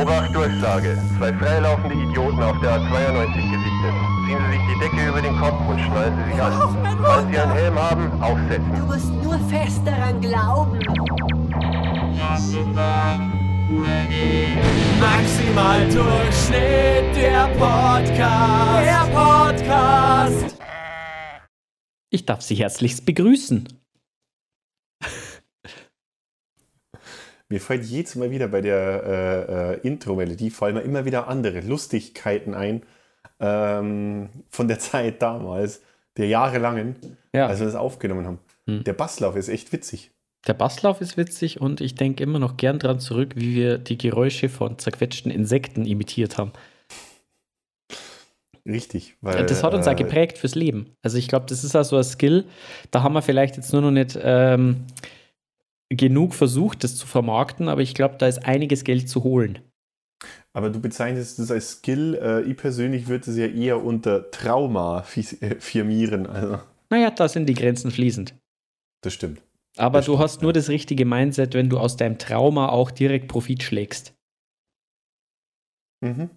[0.00, 0.98] Obacht Durchsage.
[1.18, 3.94] Zwei freilaufende Idioten auf der A92 gesichtet.
[4.26, 6.52] Ziehen Sie sich die Decke über den Kopf und schnallen Sie sich an.
[6.58, 7.00] Mund.
[7.02, 8.86] Falls Sie einen Helm haben, Du aufsetzen.
[8.86, 10.78] musst nur fest daran glauben.
[15.00, 18.84] Maximal Durchschnitt, der Podcast.
[18.84, 20.56] Der Podcast.
[22.10, 23.68] Ich darf Sie herzlichst begrüßen.
[27.48, 31.60] Mir fällt jedes Mal wieder bei der äh, äh, Intro-Melodie, fallen mir immer wieder andere
[31.60, 32.82] Lustigkeiten ein
[33.38, 35.82] ähm, von der Zeit damals,
[36.16, 36.96] der jahrelangen,
[37.32, 38.38] Ja, als wir das aufgenommen haben.
[38.66, 38.84] Hm.
[38.84, 40.10] Der Basslauf ist echt witzig.
[40.46, 43.98] der Basslauf ist witzig und ich denke immer noch gern dran zurück, wie wir die
[43.98, 46.52] Geräusche von zerquetschten Insekten imitiert haben.
[48.64, 49.14] Richtig.
[49.20, 50.90] Weil, das hat uns auch äh, geprägt fürs Leben.
[51.02, 52.44] Also ich glaube, das ist auch so ein Skill.
[52.90, 54.86] Da haben wir vielleicht jetzt nur noch nicht ähm,
[55.90, 59.60] genug versucht, das zu vermarkten, aber ich glaube, da ist einiges Geld zu holen.
[60.52, 62.14] Aber du bezeichnest das als Skill.
[62.14, 66.26] Äh, ich persönlich würde es ja eher unter Trauma äh, firmieren.
[66.26, 66.58] Also,
[66.90, 68.34] Naja, da sind die Grenzen fließend.
[69.02, 69.42] das stimmt.
[69.76, 72.90] Aber Das du stimmt, hast nur das richtige Mindset, wenn du aus deinem Trauma auch
[72.90, 74.14] direkt Profit schlägst.
[76.02, 76.30] Mhm.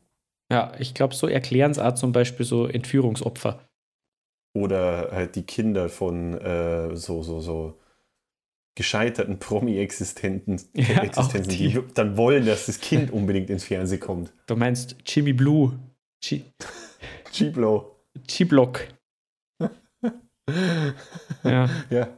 [0.51, 3.65] Ja, ich glaube, so erklären es auch zum Beispiel so Entführungsopfer.
[4.57, 7.79] Oder halt die Kinder von äh, so, so, so
[8.75, 11.69] gescheiterten Promi-Existenzen, Ja, Existenzen, die.
[11.73, 11.81] die.
[11.93, 14.31] dann wollen, dass das Kind unbedingt ins Fernsehen kommt.
[14.47, 15.77] Du meinst Jimmy Blue,
[16.23, 16.43] G-
[17.33, 17.95] G-Blow.
[18.27, 18.87] G-Block.
[21.43, 22.17] Ja, Ja,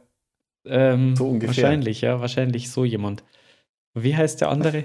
[0.66, 1.48] ähm, So ungefähr.
[1.64, 3.22] wahrscheinlich, ja, wahrscheinlich so jemand.
[3.94, 4.84] Wie heißt der andere?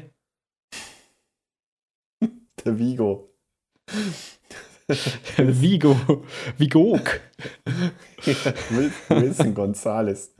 [2.65, 3.33] der Vigo.
[5.37, 6.25] Vigo.
[6.57, 7.21] Vigog.
[8.25, 8.33] Ja,
[8.69, 10.33] Wil- Wilson Gonzales.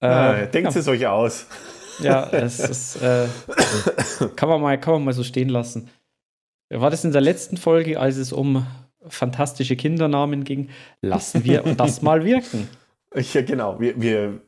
[0.00, 1.46] Äh, ah, denkt ja, es euch aus.
[2.00, 3.26] ja, es ist, äh,
[4.36, 5.90] kann, man mal, kann man mal so stehen lassen.
[6.70, 8.66] War das in der letzten Folge, als es um
[9.06, 10.70] fantastische Kindernamen ging?
[11.02, 12.68] Lassen wir das mal wirken.
[13.14, 13.80] Ja, genau.
[13.80, 14.40] Wir, wir,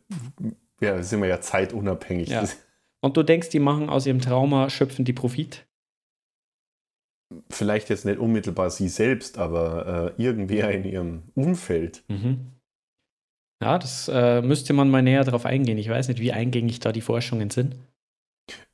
[0.78, 2.28] wir sind wir ja zeitunabhängig.
[2.28, 2.44] Ja.
[3.00, 5.66] Und du denkst, die machen aus ihrem Trauma, schöpfen die Profit?
[7.50, 12.04] Vielleicht jetzt nicht unmittelbar sie selbst, aber äh, irgendwer in ihrem Umfeld.
[12.08, 12.52] Mhm.
[13.62, 15.78] Ja, das äh, müsste man mal näher darauf eingehen.
[15.78, 17.76] Ich weiß nicht, wie eingängig da die Forschungen sind.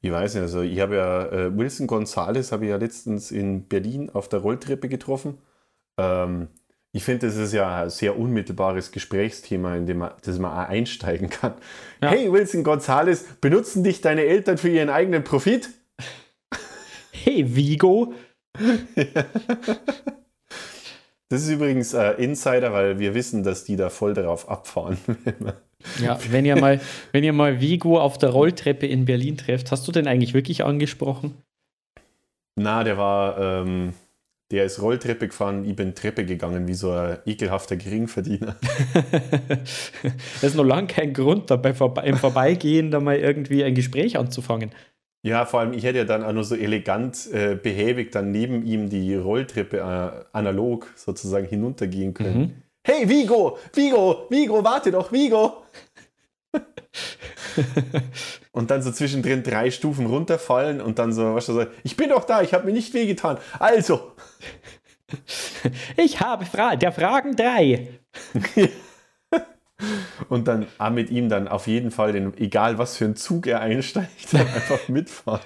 [0.00, 3.68] Ich weiß nicht, also ich habe ja äh, Wilson Gonzales habe ich ja letztens in
[3.68, 5.38] Berlin auf der Rolltreppe getroffen.
[5.98, 6.48] Ähm,
[6.92, 10.68] ich finde, das ist ja ein sehr unmittelbares Gesprächsthema, in dem man, das man auch
[10.68, 11.52] einsteigen kann.
[12.02, 12.10] Ja.
[12.10, 15.68] Hey Wilson Gonzales, benutzen dich deine Eltern für ihren eigenen Profit?
[17.12, 18.14] Hey, Vigo!
[21.30, 24.98] Das ist übrigens äh, Insider, weil wir wissen, dass die da voll darauf abfahren.
[26.02, 26.80] Ja, wenn ihr mal,
[27.12, 30.64] wenn ihr mal Vigo auf der Rolltreppe in Berlin trefft, hast du den eigentlich wirklich
[30.64, 31.36] angesprochen?
[32.56, 33.94] Na, der war, ähm,
[34.50, 38.56] der ist Rolltreppe gefahren, ich bin Treppe gegangen, wie so ein ekelhafter Geringverdiener.
[39.52, 44.18] das ist noch lang kein Grund, dabei vorbe im Vorbeigehen da mal irgendwie ein Gespräch
[44.18, 44.72] anzufangen.
[45.22, 48.64] Ja, vor allem, ich hätte ja dann auch nur so elegant, äh, behäbig dann neben
[48.64, 52.38] ihm die Rolltreppe äh, analog sozusagen hinuntergehen können.
[52.38, 52.62] Mhm.
[52.84, 55.64] Hey, Vigo, Vigo, Vigo, warte doch, Vigo!
[58.52, 62.10] und dann so zwischendrin drei Stufen runterfallen und dann so, was du so, ich bin
[62.10, 63.38] doch da, ich habe mir nicht wehgetan.
[63.58, 64.12] Also,
[65.96, 67.88] Ich habe Fra der Fragen drei.
[70.28, 73.46] und dann auch mit ihm dann auf jeden Fall, den, egal was für ein Zug
[73.46, 75.40] er einsteigt, dann einfach mitfahren.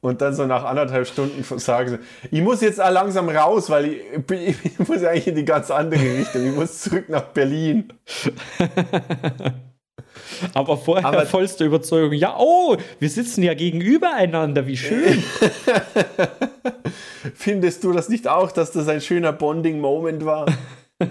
[0.00, 1.98] Und dann so nach anderthalb Stunden sagen sie,
[2.36, 6.00] ich muss jetzt langsam raus, weil ich, bin- ich muss eigentlich in die ganz andere
[6.02, 6.46] Richtung.
[6.46, 7.92] Ich muss zurück nach Berlin.
[10.54, 12.12] Aber vorher Aber- vollste Überzeugung.
[12.12, 15.22] Ja, oh, wir sitzen ja gegenüber einander, wie schön.
[17.34, 20.46] Findest du das nicht auch, dass das ein schöner Bonding-Moment war?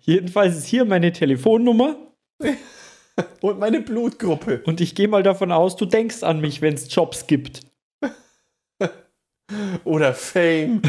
[0.00, 1.96] Jedenfalls ist hier meine Telefonnummer
[3.40, 4.62] Und meine Blutgruppe.
[4.64, 7.60] und ich gehe mal davon aus, du denkst an mich, wenn es Jobs gibt.
[9.84, 10.82] Oder Fame.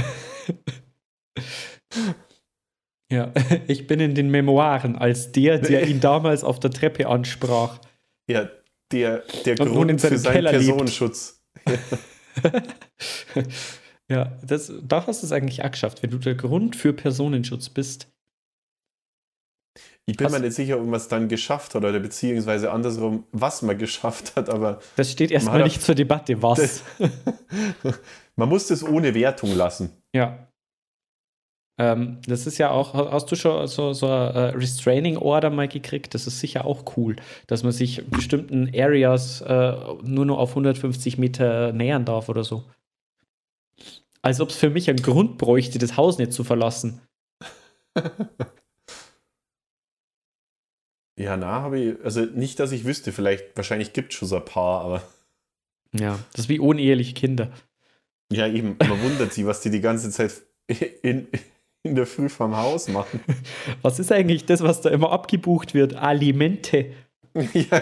[3.12, 3.32] Ja,
[3.68, 7.80] ich bin in den Memoiren als der, der ihn damals auf der Treppe ansprach.
[8.28, 8.50] Ja,
[8.92, 10.52] der, der Grund für seinen Keller.
[10.52, 11.44] Personenschutz.
[11.68, 13.44] Ja,
[14.08, 18.08] das, da hast du es eigentlich auch geschafft, wenn du der Grund für Personenschutz bist.
[20.08, 23.64] Ich bin mir nicht sicher, ob man es dann geschafft hat oder beziehungsweise andersrum, was
[23.64, 26.84] man geschafft hat, aber Das steht erstmal nicht zur Debatte, was.
[28.36, 29.92] man muss das ohne Wertung lassen.
[30.16, 30.48] ja.
[31.78, 35.68] Ähm, das ist ja auch, hast du schon so, so ein äh, Restraining Order mal
[35.68, 36.14] gekriegt?
[36.14, 37.18] Das ist sicher auch cool,
[37.48, 39.74] dass man sich bestimmten Areas äh,
[40.04, 42.64] nur noch auf 150 Meter nähern darf oder so.
[44.26, 47.02] Als ob es für mich einen Grund bräuchte, das Haus nicht zu verlassen.
[51.18, 54.36] Ja, na, habe ich, also nicht, dass ich wüsste, vielleicht, wahrscheinlich gibt es schon so
[54.36, 55.02] ein paar, aber.
[55.94, 57.54] Ja, das ist wie uneheliche Kinder.
[58.30, 60.42] Ja, eben, man wundert sich, was die die ganze Zeit
[61.02, 61.30] in,
[61.84, 63.22] in der Früh vom Haus machen.
[63.82, 65.94] Was ist eigentlich das, was da immer abgebucht wird?
[65.94, 66.92] Alimente.
[67.54, 67.82] Ja.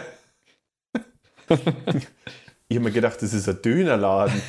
[2.67, 4.39] ich habe mir gedacht, das ist ein Dönerladen.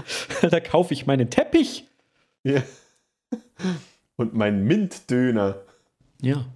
[0.42, 1.86] da kaufe ich meinen Teppich.
[2.44, 2.62] Ja.
[4.16, 5.62] Und meinen Mintdöner.
[6.20, 6.46] Ja.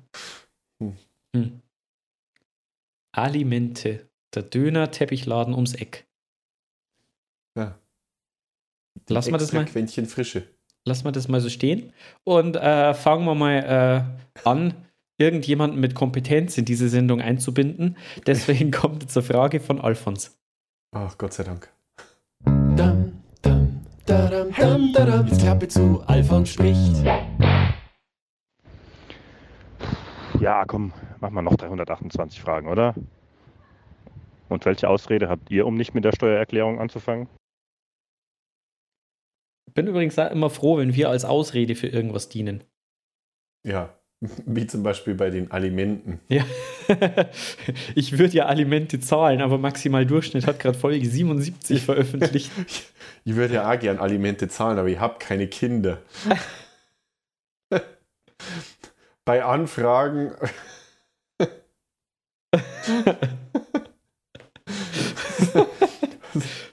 [0.80, 0.96] Hm.
[1.34, 1.60] Hm.
[3.12, 4.08] Alimente.
[4.34, 6.06] Der Döner-Teppichladen ums Eck.
[7.56, 7.78] Ja.
[9.08, 9.64] Lass mal das mal.
[9.64, 10.46] Quäntchen Frische.
[10.84, 11.92] Lass mal das mal so stehen.
[12.24, 14.06] Und äh, fangen wir mal
[14.36, 14.74] äh, an,
[15.18, 17.96] irgendjemanden mit Kompetenz in diese Sendung einzubinden.
[18.26, 20.38] Deswegen kommt jetzt eine Frage von Alfons.
[20.92, 21.72] Ach, Gott sei Dank.
[22.44, 23.15] Dum,
[24.06, 25.26] dum, dadum, dum, dadum.
[25.26, 27.04] Jetzt Klappe zu, Alfons spricht.
[30.40, 32.94] Ja, komm, machen wir noch 328 Fragen, oder?
[34.48, 37.28] Und welche Ausrede habt ihr, um nicht mit der Steuererklärung anzufangen?
[39.74, 42.64] Bin übrigens immer froh, wenn wir als Ausrede für irgendwas dienen.
[43.64, 46.20] Ja, wie zum Beispiel bei den Alimenten.
[46.28, 46.44] Ja,
[47.94, 52.50] ich würde ja Alimente zahlen, aber Maximal Durchschnitt hat gerade Folge 77 veröffentlicht.
[53.28, 55.98] Ich würde ja auch gern Alimente zahlen, aber ich habe keine Kinder.
[59.24, 60.30] bei Anfragen.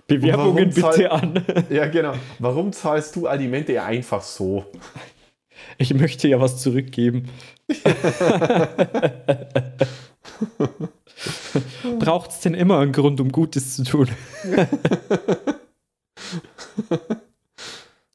[0.05, 1.43] Bewerbungen bitte an.
[1.71, 2.13] Ja, genau.
[2.37, 4.65] Warum zahlst du Alimente einfach so?
[5.77, 7.29] Ich möchte ja was zurückgeben.
[11.99, 14.09] Braucht es denn immer einen Grund, um Gutes zu tun?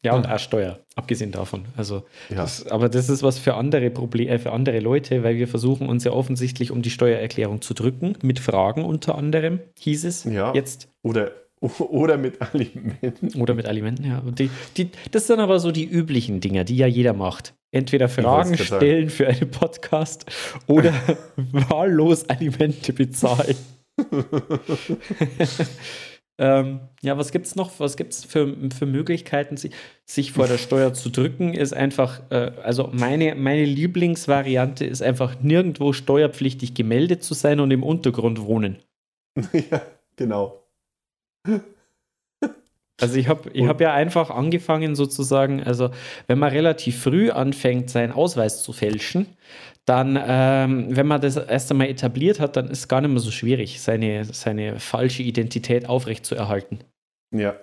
[0.03, 1.67] ja, und auch Steuer, abgesehen davon.
[1.77, 2.37] Also, ja.
[2.37, 5.89] das, aber das ist was für andere Probleme, äh, für andere Leute, weil wir versuchen
[5.89, 10.25] uns ja offensichtlich um die Steuererklärung zu drücken, mit Fragen unter anderem, hieß es.
[10.25, 10.53] Ja.
[10.55, 10.89] Jetzt.
[11.03, 11.33] Oder
[11.79, 13.41] oder mit Alimenten.
[13.41, 14.19] Oder mit Alimenten, ja.
[14.21, 17.55] Und die, die, das sind aber so die üblichen Dinger, die ja jeder macht.
[17.71, 20.25] Entweder Fragen stellen für einen Podcast
[20.67, 20.93] oder
[21.37, 23.57] wahllos Alimente bezahlen.
[26.39, 27.79] ähm, ja, was gibt es noch?
[27.79, 29.59] Was gibt es für, für Möglichkeiten,
[30.07, 31.53] sich vor der Steuer zu drücken?
[31.53, 37.71] Ist einfach, äh, also meine, meine Lieblingsvariante ist einfach nirgendwo steuerpflichtig gemeldet zu sein und
[37.71, 38.79] im Untergrund wohnen.
[39.53, 39.83] Ja,
[40.17, 40.68] genau.
[43.01, 45.91] Also ich habe ich hab ja einfach angefangen sozusagen, also
[46.27, 49.27] wenn man relativ früh anfängt, seinen Ausweis zu fälschen,
[49.85, 53.21] dann, ähm, wenn man das erst einmal etabliert hat, dann ist es gar nicht mehr
[53.21, 56.81] so schwierig, seine, seine falsche Identität aufrechtzuerhalten.
[57.31, 57.57] Ja,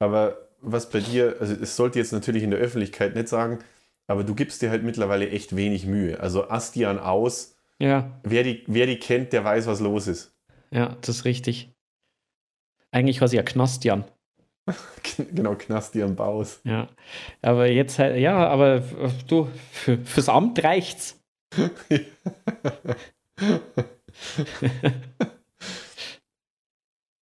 [0.00, 3.60] aber was bei dir, also es sollte jetzt natürlich in der Öffentlichkeit nicht sagen,
[4.08, 6.20] aber du gibst dir halt mittlerweile echt wenig Mühe.
[6.20, 8.20] Also Astian aus, ja.
[8.24, 10.34] wer, die, wer die kennt, der weiß, was los ist.
[10.72, 11.71] Ja, das ist richtig.
[12.92, 14.04] Eigentlich war sie ja Knastian.
[15.34, 16.60] genau, Knastian Baus.
[16.64, 16.88] Ja,
[17.40, 18.84] aber jetzt halt, ja, aber
[19.26, 21.18] du, für, fürs Amt reicht's.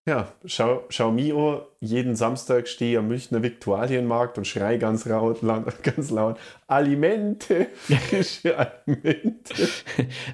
[0.07, 5.41] ja, schau, schau Mio, jeden Samstag stehe ich am Münchner Viktualienmarkt und schrei ganz laut,
[5.83, 9.69] ganz laut Alimente, frische Alimente.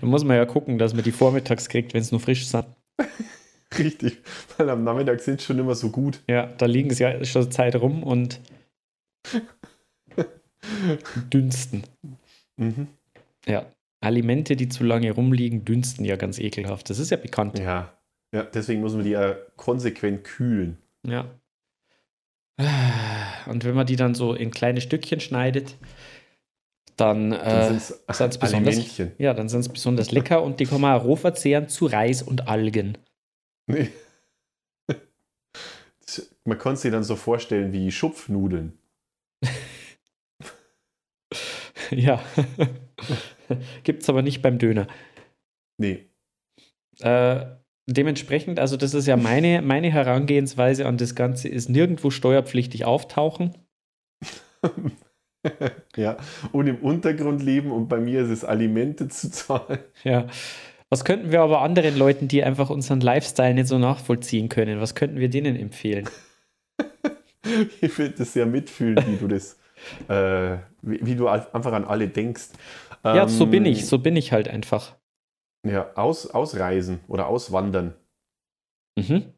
[0.00, 2.66] da muss man ja gucken, dass man die vormittags kriegt, wenn es nur frisch sind.
[3.78, 4.18] Richtig,
[4.56, 6.22] weil am Nachmittag sind schon immer so gut.
[6.28, 8.40] Ja, da liegen sie ja schon Zeit rum und
[11.32, 11.82] dünsten.
[12.56, 12.88] Mhm.
[13.46, 13.66] Ja,
[14.00, 16.90] Alimente, die zu lange rumliegen, dünsten ja ganz ekelhaft.
[16.90, 17.58] Das ist ja bekannt.
[17.58, 17.92] Ja,
[18.32, 20.78] ja deswegen muss man die ja konsequent kühlen.
[21.06, 21.26] Ja.
[23.46, 25.76] Und wenn man die dann so in kleine Stückchen schneidet,
[26.96, 27.76] dann, äh, sind
[28.32, 31.68] es besonders, ja, dann sind es besonders lecker und die kann man auch roh verzehren
[31.68, 32.96] zu Reis und Algen.
[33.66, 33.90] Nee.
[36.44, 38.78] Man konnte sie dann so vorstellen wie Schupfnudeln.
[41.90, 42.22] ja.
[43.82, 44.86] Gibt es aber nicht beim Döner.
[45.78, 46.08] Nee.
[47.00, 47.46] Äh,
[47.86, 53.54] dementsprechend, also das ist ja meine, meine Herangehensweise an das Ganze, ist nirgendwo steuerpflichtig auftauchen.
[55.96, 56.16] ja,
[56.52, 59.80] und im Untergrund leben und bei mir ist es Alimente zu zahlen.
[60.04, 60.28] Ja,
[60.90, 64.94] was könnten wir aber anderen Leuten, die einfach unseren Lifestyle nicht so nachvollziehen können, was
[64.94, 66.08] könnten wir denen empfehlen?
[67.80, 69.58] ich würde das sehr mitfühlen, wie du das
[70.08, 72.48] äh, wie, wie du einfach an alle denkst.
[73.04, 74.96] Ja, so Ähm, bin ich, so bin ich halt einfach.
[75.66, 77.94] Ja, aus, ausreisen oder auswandern.
[78.96, 79.32] Mhm.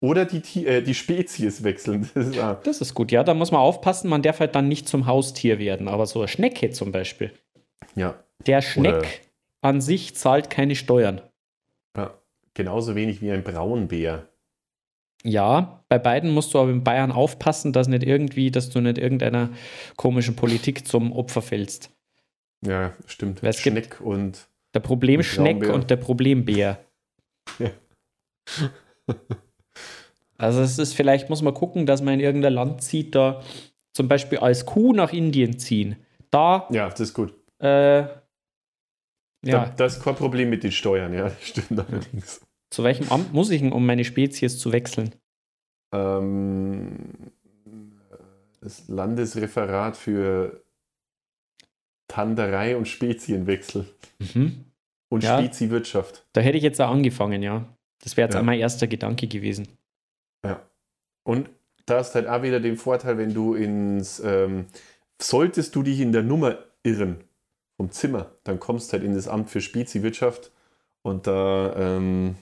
[0.00, 2.10] Oder die, äh, die Spezies wechseln.
[2.14, 4.68] Das ist, ah, Das ist gut, ja, da muss man aufpassen, man darf halt dann
[4.68, 7.32] nicht zum Haustier werden, aber so eine Schnecke zum Beispiel.
[7.94, 8.14] ja,
[8.46, 9.23] Der Schneck
[9.64, 11.20] an sich zahlt keine Steuern.
[11.96, 12.14] ja,
[12.54, 14.28] genauso wenig wie ein Braunbär.
[15.24, 18.98] Ja, bei beiden musst du aber in Bayern aufpassen, dass nicht irgendwie, dass du nicht
[18.98, 19.48] irgendeiner
[19.96, 21.90] komischen Politik zum Opfer fällst.
[22.64, 23.42] Ja, stimmt.
[23.42, 25.74] Weil es gibt- Schneck und Der Problemschneck Braunbär.
[25.74, 26.84] und der Problembär.
[27.58, 27.70] Ja.
[30.36, 33.40] Also es ist vielleicht, muss man gucken, dass man in irgendein Land zieht, da
[33.92, 35.96] zum Beispiel als Kuh nach Indien ziehen.
[36.30, 37.32] Da, ja, das ist gut.
[37.60, 38.04] äh,
[39.44, 42.40] Da, ja, das ist kein Problem mit den Steuern, ja, das stimmt allerdings.
[42.70, 45.14] zu welchem Amt muss ich um meine Spezies zu wechseln?
[45.92, 46.96] Ähm,
[48.60, 50.62] das Landesreferat für
[52.08, 53.86] Tanderei und Spezienwechsel
[54.18, 54.64] Mhm.
[55.08, 55.38] und Ja.
[55.38, 56.26] Speziewirtschaft.
[56.32, 57.66] Da hätte ich jetzt auch angefangen, ja.
[58.02, 58.40] Das wäre jetzt Ja.
[58.40, 59.68] auch mein erster Gedanke gewesen.
[60.44, 60.62] Ja.
[61.24, 61.48] Und
[61.86, 64.66] da hast halt auch wieder den Vorteil, wenn du ins, ähm,
[65.20, 67.24] solltest du dich in der Nummer irren
[67.76, 70.52] vom Zimmer, dann kommst halt in das Amt für Speziewirtschaft
[71.02, 72.36] und da, ähm,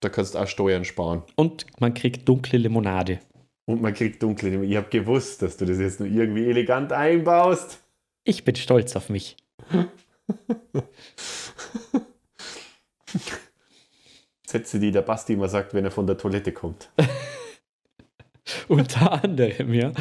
[0.00, 1.22] da kannst du auch Steuern sparen.
[1.36, 3.20] Und man kriegt dunkle Limonade.
[3.64, 4.64] Und man kriegt dunkle.
[4.64, 7.80] Ich habe gewusst, dass du das jetzt nur irgendwie elegant einbaust.
[8.24, 9.36] Ich bin stolz auf mich.
[14.46, 16.90] Sätze, die der Basti immer sagt, wenn er von der Toilette kommt.
[18.68, 19.92] Unter anderem, ja.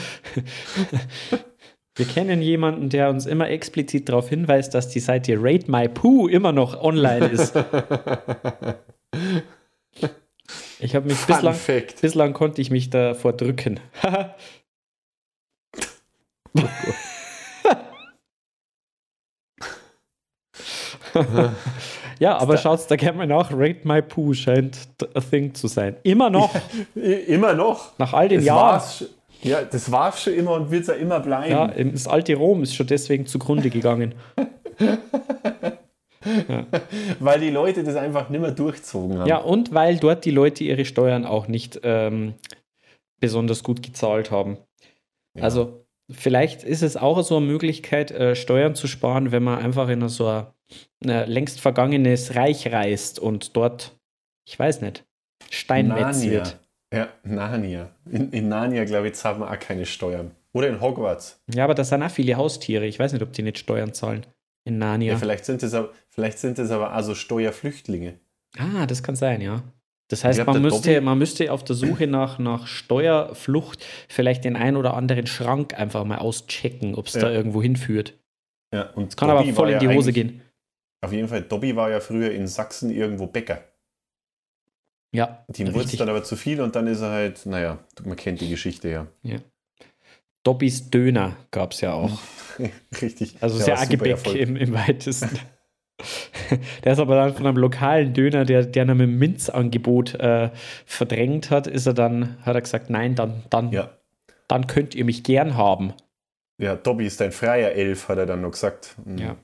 [1.95, 6.27] Wir kennen jemanden, der uns immer explizit darauf hinweist, dass die Seite Rate My Poo
[6.27, 7.53] immer noch online ist.
[10.83, 12.01] Ich habe mich Fun bislang, Fact.
[12.01, 13.79] bislang konnte ich mich davor drücken.
[22.19, 23.51] ja, aber schaut's da gerne mal nach.
[23.51, 24.77] Rate My Poo scheint
[25.13, 25.95] a thing zu sein.
[26.03, 26.53] Immer noch,
[26.95, 27.97] I- Immer noch.
[27.97, 28.59] nach all den Das Jahren.
[28.73, 29.05] war's,
[29.43, 31.51] ja, das war's schon immer und wird es ja immer bleiben.
[31.51, 34.15] Ja, das alte Rom ist schon deswegen zugrunde gegangen.
[37.19, 39.27] Weil die Leute das einfach nicht mehr durchzogen haben.
[39.27, 42.35] Ja, und weil dort die Leute ihre Steuern auch nicht ähm,
[43.19, 44.57] besonders gut gezahlt haben.
[45.35, 45.43] Ja.
[45.43, 49.89] Also vielleicht ist es auch so eine Möglichkeit, äh, Steuern zu sparen, wenn man einfach
[49.89, 50.45] in so ein
[51.05, 53.97] äh, längst vergangenes Reich reist und dort,
[54.47, 55.03] ich weiß nicht,
[55.49, 56.31] Steinmetz Narnia.
[56.31, 56.59] wird.
[56.93, 57.89] Ja, Narnia.
[58.09, 60.31] In, in Narnia, glaube ich, zahlt man auch keine Steuern.
[60.53, 61.41] Oder in Hogwarts.
[61.53, 62.85] Ja, aber das sind auch viele Haustiere.
[62.85, 64.25] Ich weiß nicht, ob die nicht Steuern zahlen
[64.65, 64.79] in Ja.
[64.79, 65.17] Narnia.
[65.17, 68.19] vielleicht, sind das, aber- vielleicht sind aber also Steuerflüchtlinge.
[68.57, 69.63] Ah, das kann sein, ja.
[70.09, 74.57] Das heißt, hab man müsste, man müsste auf der Suche nach, nach Steuerflucht vielleicht den
[74.57, 77.21] ein oder anderen Schrank einfach mal auschecken, ob es Ja.
[77.21, 78.19] da irgendwo hinführt.
[78.73, 80.41] Ja, und Kann Dobby aber voll in die ja Hose gehen.
[81.03, 83.63] Auf jeden Fall, Dobby war ja früher in Sachsen irgendwo Bäcker.
[85.13, 88.39] Ja, Die wurde dann aber zu viel und dann ist er halt, naja, man kennt
[88.39, 89.37] die Geschichte ja.
[90.43, 92.19] Dobbys Döner gab es ja auch.
[93.01, 93.35] Richtig.
[93.41, 95.37] Also Der sehr super Gebäck im, im weitesten.
[96.83, 100.49] der ist aber dann von einem lokalen Döner, der, der ihn mit dem Minzangebot äh,
[100.85, 103.91] verdrängt hat, ist er dann, hat er gesagt, nein, dann, dann, Ja.
[104.47, 105.93] dann könnt ihr mich gern haben.
[106.57, 108.95] Ja, Dobby ist ein freier Elf, hat er dann noch gesagt.
[109.05, 109.17] Mhm.
[109.17, 109.35] Ja.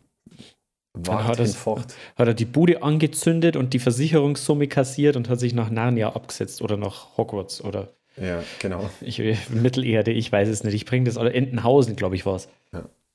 [1.06, 1.96] Wart hat hinfort.
[2.16, 6.62] Hat er die Bude angezündet und die Versicherungssumme kassiert und hat sich nach Narnia abgesetzt
[6.62, 8.90] oder nach Hogwarts oder Ja, genau.
[9.02, 10.74] ich, Mittelerde, ich weiß es nicht.
[10.74, 12.50] Ich bringe das, oder Entenhausen, glaube ich, war es.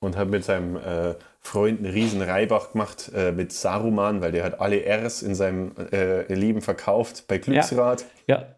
[0.01, 4.43] Und hat mit seinem äh, Freund einen riesen Reibach gemacht äh, mit Saruman, weil der
[4.43, 8.57] hat alle Rs in seinem äh, Leben verkauft bei Glücksrad Ja.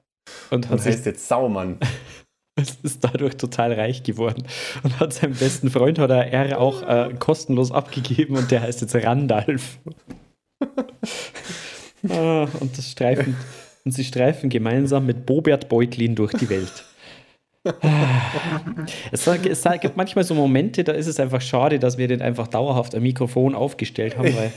[0.50, 1.78] Und und hat sich heißt jetzt Saumann.
[2.82, 4.44] ist dadurch total reich geworden
[4.82, 8.80] und hat seinem besten Freund hat er R auch äh, kostenlos abgegeben und der heißt
[8.80, 9.78] jetzt Randalf.
[12.08, 13.36] ah, und das streifen
[13.84, 16.84] und sie streifen gemeinsam mit Bobert Beutlin durch die Welt.
[17.80, 18.20] Ah.
[19.10, 22.46] es, es gibt manchmal so Momente, da ist es einfach schade, dass wir den einfach
[22.46, 24.52] dauerhaft am Mikrofon aufgestellt haben, weil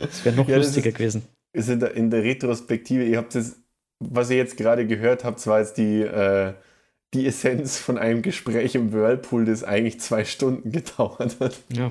[0.00, 1.22] es wäre noch Ja, lustiger ist- gewesen.
[1.54, 3.56] Ist in der, in der Retrospektive, ihr habt das,
[4.00, 6.54] was ihr jetzt gerade gehört habt, war jetzt die, äh,
[7.14, 11.56] die Essenz von einem Gespräch im Whirlpool, das eigentlich zwei Stunden gedauert hat.
[11.72, 11.90] Ja.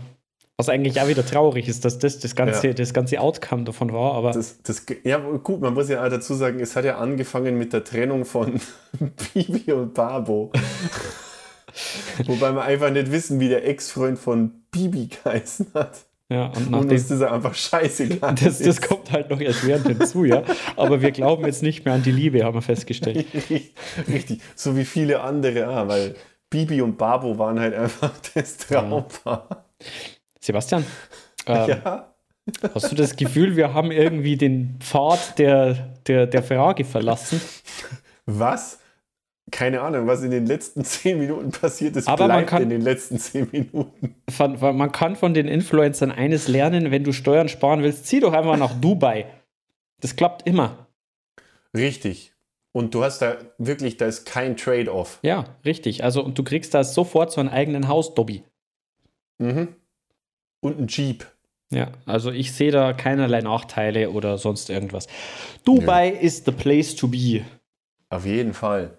[0.58, 2.74] Was eigentlich auch wieder traurig ist, dass das das ganze, Ja.
[2.74, 6.36] das ganze Outcome davon war, aber Das, das, ja, gut, man muss ja auch dazu
[6.36, 8.60] sagen, es hat ja angefangen mit der Trennung von
[9.34, 10.52] Bibi und Babo.
[12.26, 16.02] Wobei wir einfach nicht wissen, wie der Ex-Freund von Bibi geheißen hat.
[16.32, 18.36] Ja, und nachdem, uns ist einfach scheißegal.
[18.42, 20.44] Das, das kommt halt noch erschwerend hinzu, ja.
[20.78, 23.26] Aber wir glauben jetzt nicht mehr an die Liebe, haben wir festgestellt.
[24.08, 26.16] Richtig, so wie viele andere auch, weil
[26.50, 29.66] Bibi und Babo waren halt einfach das Traumpaar.
[30.40, 30.86] Sebastian,
[31.48, 32.14] ähm, Ja.
[32.74, 37.42] hast du das Gefühl, wir haben irgendwie den Pfad der, der, der Frage verlassen?
[38.26, 38.80] Was?
[39.52, 42.70] Keine Ahnung, was in den letzten zehn Minuten passiert ist, Aber man bleibt kann- in
[42.70, 44.16] den letzten zehn Minuten.
[44.30, 48.34] Von, man kann von den Influencern eines lernen, wenn du Steuern sparen willst, zieh doch
[48.34, 49.26] einfach nach Dubai.
[50.00, 50.88] Das klappt immer.
[51.76, 52.34] Richtig.
[52.74, 55.20] Und du hast da wirklich, da ist kein Trade-off.
[55.24, 56.04] Ja, richtig.
[56.06, 58.44] Also, und du kriegst da sofort so einen eigenen Hausdobby.
[59.40, 59.70] Mhm.
[60.62, 61.26] Und ein Jeep.
[61.70, 65.08] Ja, also ich sehe da keinerlei Nachteile oder sonst irgendwas.
[65.66, 67.44] Dubai is the place to be.
[68.10, 68.98] Auf jeden Fall.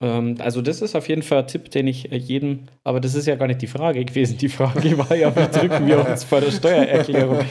[0.00, 3.14] Ähm, also das ist auf jeden Fall ein Tipp, den ich äh, jedem, aber das
[3.14, 4.36] ist ja gar nicht die Frage gewesen.
[4.38, 7.44] Die Frage war ja, wie drücken wir uns vor der Steuererklärung?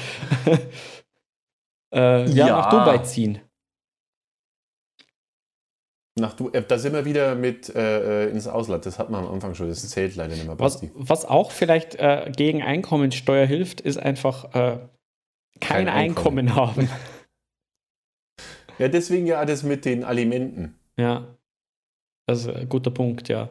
[1.94, 2.48] äh, ja, Ja.
[2.50, 3.40] nach Dubai ziehen.
[6.18, 8.86] Nach du, äh, da sind wir wieder mit äh, äh, ins Ausland.
[8.86, 9.68] Das hat man am Anfang schon.
[9.68, 14.46] Das zählt leider nicht mehr, Was, was auch vielleicht äh, gegen Einkommensteuer hilft, ist einfach
[14.56, 14.78] äh,
[15.60, 16.48] kein, Kein Einkommen.
[16.50, 16.56] Einkommen.
[16.56, 16.90] haben.
[18.78, 20.80] Ja, deswegen ja das mit den Alimenten.
[21.00, 21.28] Ja.
[22.28, 23.50] Das ist ein guter Punkt, ja.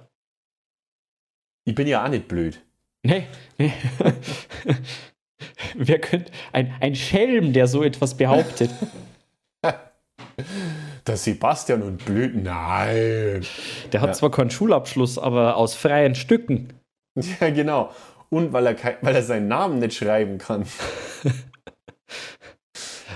[1.66, 2.60] Ich bin ja auch nicht blöd.
[3.02, 3.26] Nee,
[3.58, 3.72] nee.
[5.74, 6.32] Wer könnte.
[6.52, 8.70] Ein, ein Schelm, der so etwas behauptet.
[11.06, 12.34] Der Sebastian und blöd.
[12.34, 13.44] Nein.
[13.92, 14.12] Der hat Ja.
[14.14, 16.72] zwar keinen Schulabschluss, aber aus freien Stücken.
[17.40, 17.92] Ja, genau.
[18.30, 20.66] Und weil er, weil er seinen Namen nicht schreiben kann.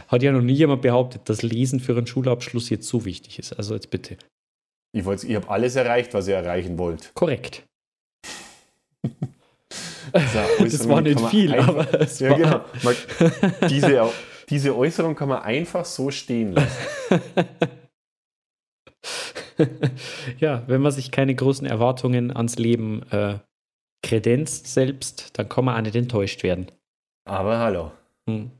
[0.08, 3.52] Hat ja noch nie jemand behauptet, dass Lesen für einen Schulabschluss jetzt so wichtig ist.
[3.54, 4.16] Also jetzt bitte.
[4.92, 7.12] Ich, ich habe alles erreicht, was ihr erreichen wollt.
[7.14, 7.64] Korrekt.
[10.10, 12.38] So, Das war nicht viel, aber es Ja, war.
[12.38, 12.64] genau.
[12.82, 12.94] Man,
[13.68, 14.10] diese,
[14.48, 17.20] diese Äußerung kann man einfach so stehen lassen.
[20.38, 23.38] ja, wenn man sich keine großen Erwartungen ans Leben äh,
[24.02, 26.70] kredenzt selbst, dann kann man auch nicht enttäuscht werden.
[27.28, 27.92] Aber hallo.
[28.28, 28.50] Hm.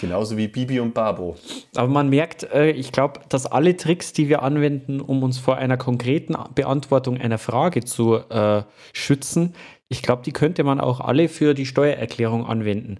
[0.00, 1.36] Genauso wie Bibi und Babo.
[1.76, 5.56] Aber man merkt, äh, ich glaube, dass alle Tricks, die wir anwenden, um uns vor
[5.56, 9.54] einer konkreten Beantwortung einer Frage zu äh, schützen,
[9.88, 12.98] ich glaube, die könnte man auch alle für die Steuererklärung anwenden.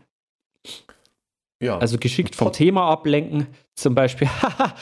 [1.62, 1.78] Ja.
[1.78, 3.46] Also geschickt vom Thema ablenken.
[3.74, 4.74] Zum Beispiel, haha,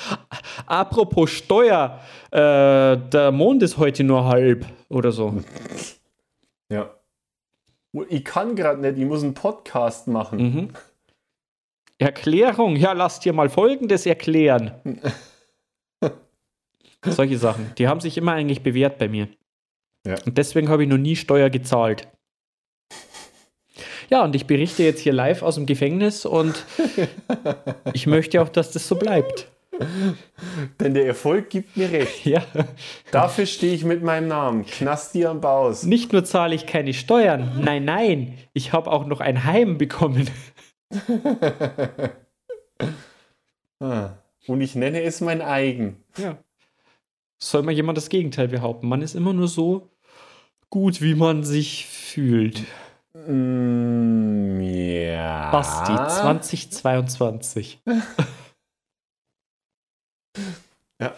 [0.67, 2.39] apropos Steuer, äh,
[2.97, 5.43] der Mond ist heute nur halb oder so.
[6.71, 6.91] ja.
[8.09, 10.39] Ich kann gerade nicht, ich muss einen Podcast machen.
[10.39, 10.69] Mhm.
[12.01, 14.73] Erklärung, ja, lass dir mal Folgendes erklären.
[17.05, 19.29] Solche Sachen, die haben sich immer eigentlich bewährt bei mir.
[20.07, 20.17] Ja.
[20.25, 22.09] Und deswegen habe ich noch nie Steuer gezahlt.
[24.09, 26.65] Ja, und ich berichte jetzt hier live aus dem Gefängnis und
[27.93, 29.47] ich möchte auch, dass das so bleibt.
[30.81, 32.25] Denn der Erfolg gibt mir recht.
[32.27, 32.43] Ja.
[33.13, 34.67] Dafür stehe ich mit meinem Namen.
[34.67, 35.85] Knasti am Baus.
[35.85, 40.29] Nicht nur zahle ich keine Steuern, nein, nein, ich habe auch noch ein Heim bekommen.
[43.83, 44.19] Ah.
[44.47, 46.05] Und ich nenne es mein eigen.
[46.19, 46.39] Ja.
[47.39, 48.89] Soll mal jemand das Gegenteil behaupten?
[48.89, 49.91] Man ist immer nur so
[50.69, 52.65] gut, wie man sich fühlt.
[53.15, 55.51] Mm, ja.
[55.51, 57.83] Basti 2022.
[61.01, 61.15] Ja.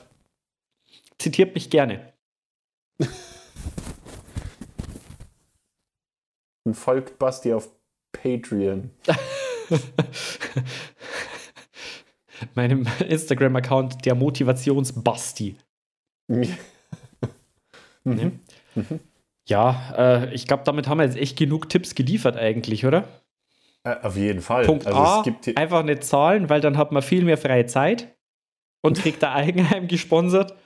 [1.18, 2.12] Zitiert mich gerne.
[6.64, 7.68] Und folgt Basti auf
[8.12, 8.90] Patreon.
[12.54, 15.56] Meinem Instagram-Account der Motivationsbasti.
[18.04, 18.40] Mhm.
[19.48, 23.06] Ja, äh, ich glaube, damit haben wir jetzt echt genug Tipps geliefert eigentlich, oder?
[23.84, 24.64] Äh, auf jeden Fall.
[24.64, 27.38] Punkt also A, es gibt hier- einfach nicht zahlen, weil dann hat man viel mehr
[27.38, 28.12] freie Zeit
[28.80, 30.56] und kriegt ein Eigenheim gesponsert.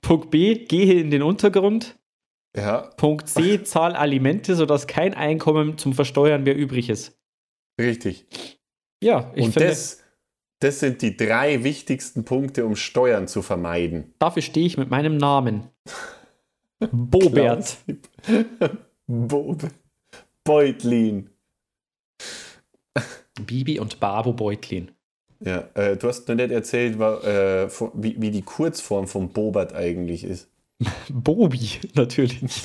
[0.00, 1.98] Punkt B, gehe in den Untergrund.
[2.56, 7.19] ja, Punkt C, zahl Alimente, sodass kein Einkommen zum Versteuern mehr übrig ist.
[7.80, 8.26] Richtig.
[9.02, 10.02] Ja, ich Und finde, das,
[10.60, 14.12] das sind die drei wichtigsten Punkte, um Steuern zu vermeiden.
[14.18, 15.68] dafür stehe ich mit meinem Namen.
[16.92, 17.76] Bobert.
[19.06, 19.56] Bo
[20.44, 21.30] Beutlin.
[23.46, 24.90] Bibi und Babo Beutlin.
[25.44, 29.72] Ja, äh, du hast noch nicht erzählt, wa- äh, wie, wie die Kurzform von Bobert
[29.74, 30.48] eigentlich ist.
[31.08, 32.62] Bobi, natürlich.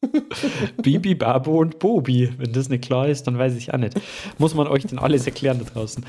[0.82, 2.32] Bibi, Babo und Bobi.
[2.38, 4.00] Wenn das nicht klar ist, dann weiß ich auch nicht.
[4.38, 6.04] Muss man euch denn alles erklären da draußen?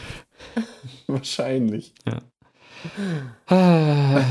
[1.07, 1.93] Wahrscheinlich.
[3.47, 4.21] Ah.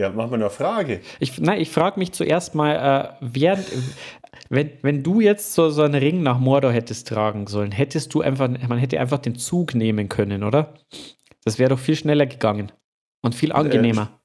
[0.00, 1.00] Ja, machen wir noch eine Frage.
[1.18, 3.66] Ich, nein, ich frage mich zuerst mal, äh, während,
[4.48, 8.22] wenn, wenn du jetzt so, so einen Ring nach Mordor hättest tragen sollen, hättest du
[8.22, 10.72] einfach, man hätte einfach den Zug nehmen können, oder?
[11.44, 12.72] Das wäre doch viel schneller gegangen
[13.20, 14.19] und viel angenehmer.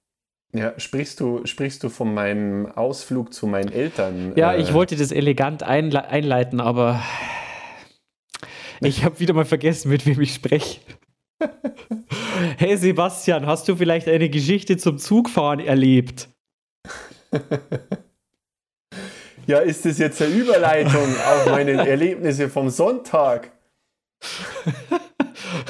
[0.55, 4.31] Ja, sprichst du, sprichst du von meinem Ausflug zu meinen Eltern?
[4.35, 7.03] Ja, äh, ich wollte das elegant einle einleiten, aber
[8.79, 10.79] ich habe wieder mal vergessen, mit wem ich spreche.
[12.57, 16.29] Hey Sebastian, hast du vielleicht eine Geschichte zum Zugfahren erlebt?
[19.47, 23.51] Ja, ist das jetzt eine Überleitung auf meine Erlebnisse vom Sonntag?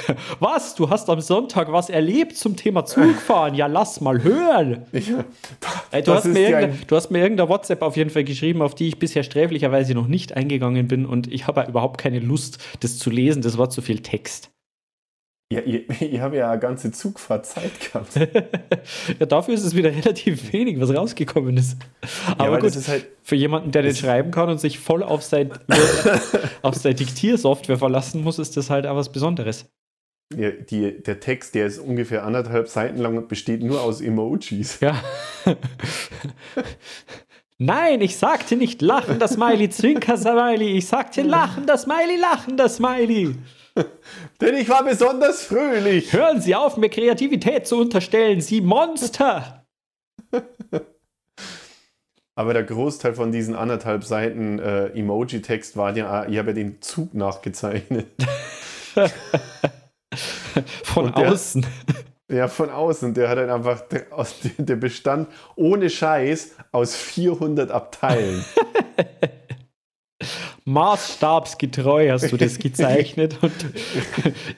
[0.40, 0.74] Was?
[0.74, 3.54] Du hast am Sonntag was erlebt zum Thema Zugfahren?
[3.54, 4.86] Ja, lass mal hören.
[4.92, 5.12] Ich,
[5.90, 8.24] Ey, du, hast ist mir ja irgendeine, du hast mir irgendeine WhatsApp auf jeden Fall
[8.24, 12.20] geschrieben, auf die ich bisher sträflicherweise noch nicht eingegangen bin und ich habe überhaupt keine
[12.20, 13.42] Lust, das zu lesen.
[13.42, 14.50] Das war zu viel Text.
[15.52, 18.14] Ja, ich, ich habe ja eine ganze Zugfahrt Zeit gehabt.
[19.20, 21.76] ja, dafür ist es wieder relativ wenig, was rausgekommen ist.
[22.36, 25.22] Aber weil gut, ist halt- für jemanden, der nicht schreiben kann und sich voll auf,
[25.22, 25.50] sein,
[26.62, 29.66] auf seine Diktiersoftware verlassen muss, ist das halt auch was Besonderes.
[30.32, 34.80] Die, der Text, der ist ungefähr anderthalb Seiten lang und besteht nur aus Emojis.
[34.80, 35.00] Ja.
[37.58, 40.76] Nein, ich sagte nicht lachender Smiley, Zwinker Smiley.
[40.76, 43.36] Ich sagte lachender Smiley, lachender Smiley.
[44.40, 46.12] Denn ich war besonders fröhlich.
[46.12, 49.64] Hören Sie auf, mir Kreativität zu unterstellen, Sie Monster.
[52.34, 56.82] Aber der Großteil von diesen anderthalb Seiten äh, Emoji-Text war ja, ich habe ja den
[56.82, 58.08] Zug nachgezeichnet.
[60.84, 61.66] Von der- außen.
[62.28, 63.14] Ja, von außen.
[63.14, 68.44] Der hat dann einfach, der, aus, der bestand ohne Scheiß aus 400 Abteilen.
[70.64, 73.52] Maßstabsgetreu hast du das gezeichnet und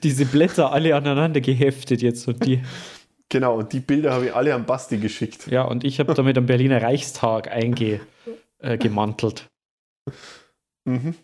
[0.02, 2.62] diese Blätter alle aneinander geheftet jetzt und die.
[3.28, 5.46] genau, und die Bilder habe ich alle an Basti geschickt.
[5.48, 7.50] Ja, und ich habe damit am Berliner Reichstag
[8.62, 9.46] eingemantelt.
[10.86, 11.14] Mhm.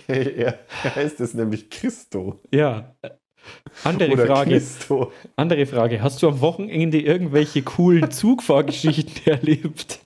[0.08, 2.40] Er, er heißt es nämlich Christo.
[2.50, 2.94] Ja.
[3.84, 4.50] Andere Oder Frage.
[4.52, 5.12] Christo.
[5.36, 6.02] Andere Frage.
[6.02, 10.00] Hast du am Wochenende irgendwelche coolen Zugfahrgeschichten erlebt?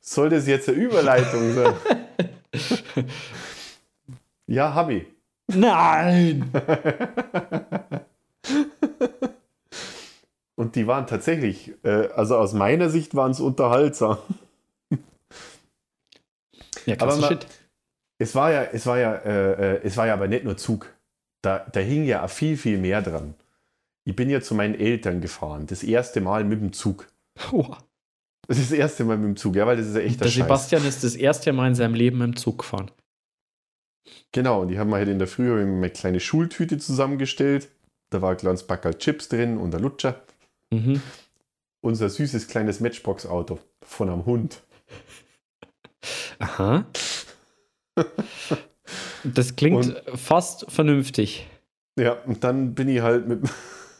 [0.00, 1.74] Soll das jetzt eine Überleitung sein?
[4.46, 5.04] ja, habe ich.
[5.48, 6.50] Nein!
[10.56, 14.18] Und die waren tatsächlich, äh, also aus meiner Sicht waren es unterhaltsam.
[16.84, 17.46] Ja, Aber klasse ma- Shit.
[18.18, 20.94] Es war ja, es war ja, äh, äh, es war ja aber nicht nur Zug.
[21.42, 23.34] Da, da hing ja viel, viel mehr dran.
[24.04, 25.66] Ich bin ja zu meinen Eltern gefahren.
[25.66, 27.08] Das erste Mal mit dem Zug.
[27.52, 27.74] Oh,
[28.48, 30.26] Das ist das erste Mal mit dem Zug, ja, weil das ist ja echt der
[30.26, 30.44] der Scheiß.
[30.44, 32.90] Sebastian ist das erste Mal in seinem Leben im Zug gefahren.
[34.32, 37.68] Genau, und die haben wir halt in der Früh eine kleine Schultüte zusammengestellt.
[38.10, 40.22] Da war ein kleines Backerl Chips drin und ein Lutscher.
[40.70, 41.02] Mhm.
[41.80, 44.62] Unser süßes kleines Matchbox-Auto von einem Hund.
[46.38, 46.86] Aha.
[49.24, 51.46] Das klingt fast vernünftig.
[51.98, 53.40] Ja, und dann bin ich halt mit,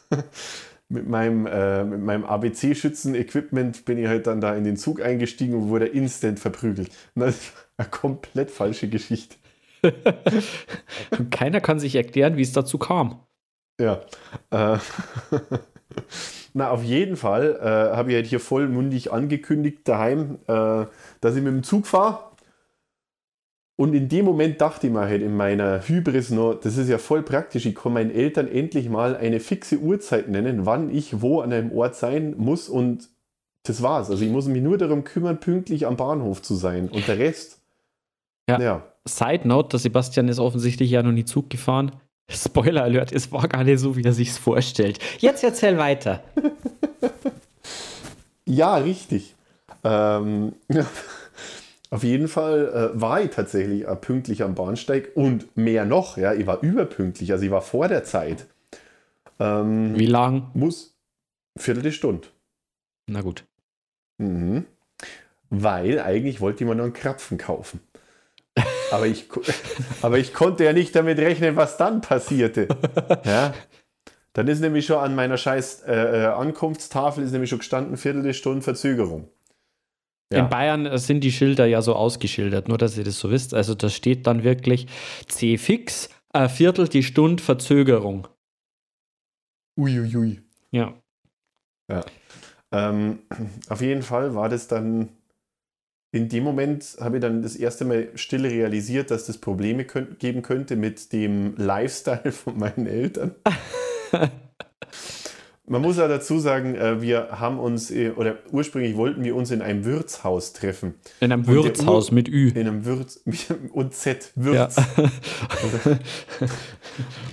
[0.89, 5.55] mit meinem, äh, mit meinem ABC-Schützen-Equipment bin ich halt dann da in den Zug eingestiegen
[5.55, 6.89] und wurde instant verprügelt.
[7.15, 9.35] Und das ist eine komplett falsche Geschichte.
[9.81, 13.21] Und keiner kann sich erklären, wie es dazu kam.
[13.79, 14.01] Ja.
[14.49, 14.77] Äh,
[16.57, 20.85] Na, auf jeden Fall äh, habe ich halt hier vollmundig angekündigt daheim, äh,
[21.21, 22.31] dass ich mit dem Zug fahre.
[23.75, 26.97] Und in dem Moment dachte ich mir halt in meiner Hybris noch, das ist ja
[26.97, 31.41] voll praktisch, ich kann meinen Eltern endlich mal eine fixe Uhrzeit nennen, wann ich wo
[31.41, 33.07] an einem Ort sein muss und
[33.61, 34.09] das war's.
[34.09, 36.89] Also ich muss mich nur darum kümmern, pünktlich am Bahnhof zu sein.
[36.89, 37.59] Und der Rest,
[38.49, 38.59] Ja.
[38.59, 38.83] ja.
[39.05, 41.91] Side Note, der Sebastian ist offensichtlich ja noch nie Zug gefahren.
[42.29, 44.99] Spoiler Alert, es war gar nicht so, wie er sich's vorstellt.
[45.19, 46.23] Jetzt erzähl weiter.
[48.47, 49.35] Ja, richtig.
[49.83, 50.53] Ähm,
[51.89, 56.33] auf jeden Fall äh, war ich tatsächlich äh, pünktlich am Bahnsteig und mehr noch, ja,
[56.33, 58.47] ich war überpünktlich, also ich war vor der Zeit.
[59.39, 60.49] Ähm, Wie lang?
[60.53, 60.95] Muss
[61.57, 62.29] Viertelstunde.
[63.07, 63.43] Na gut.
[64.17, 64.65] Mhm.
[65.49, 67.81] Weil eigentlich wollte ich mir noch einen Krapfen kaufen.
[68.91, 69.25] Aber ich,
[70.01, 72.67] aber ich konnte ja nicht damit rechnen, was dann passierte.
[73.25, 73.53] Ja?
[74.33, 78.61] Dann ist nämlich schon an meiner scheiß äh, äh, Ankunftstafel ist nämlich schon gestanden, Viertelstunde
[78.61, 79.29] Verzögerung.
[80.31, 80.39] Ja.
[80.39, 83.55] In Bayern äh, sind die Schilder ja so ausgeschildert, nur dass ihr das so wisst.
[83.55, 84.87] Also da steht dann wirklich
[85.25, 88.27] C fix, ein Viertel die Stunde Verzögerung.
[89.77, 90.41] Uiuiui.
[90.71, 90.93] Ja.
[92.71, 93.19] Ähm,
[93.69, 95.09] auf jeden Fall war das dann,
[96.11, 100.19] in dem Moment habe ich dann das erste Mal still realisiert, dass das Probleme könnt,
[100.19, 103.35] geben könnte mit dem Lifestyle von meinen Eltern.
[105.69, 109.51] Man muss ja dazu sagen, äh, wir haben uns, äh, oder ursprünglich wollten wir uns
[109.51, 110.93] in einem Wirtshaus treffen.
[111.19, 112.51] In einem Wirtshaus mit Ü.
[112.51, 113.21] In einem Wirts
[113.73, 114.77] und Z, Wirts.
[114.77, 115.09] Ja.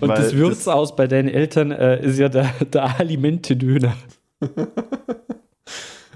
[0.01, 3.95] Und das Wirtshaus bei deinen Eltern äh, ist ja der, der Alimente-Döner.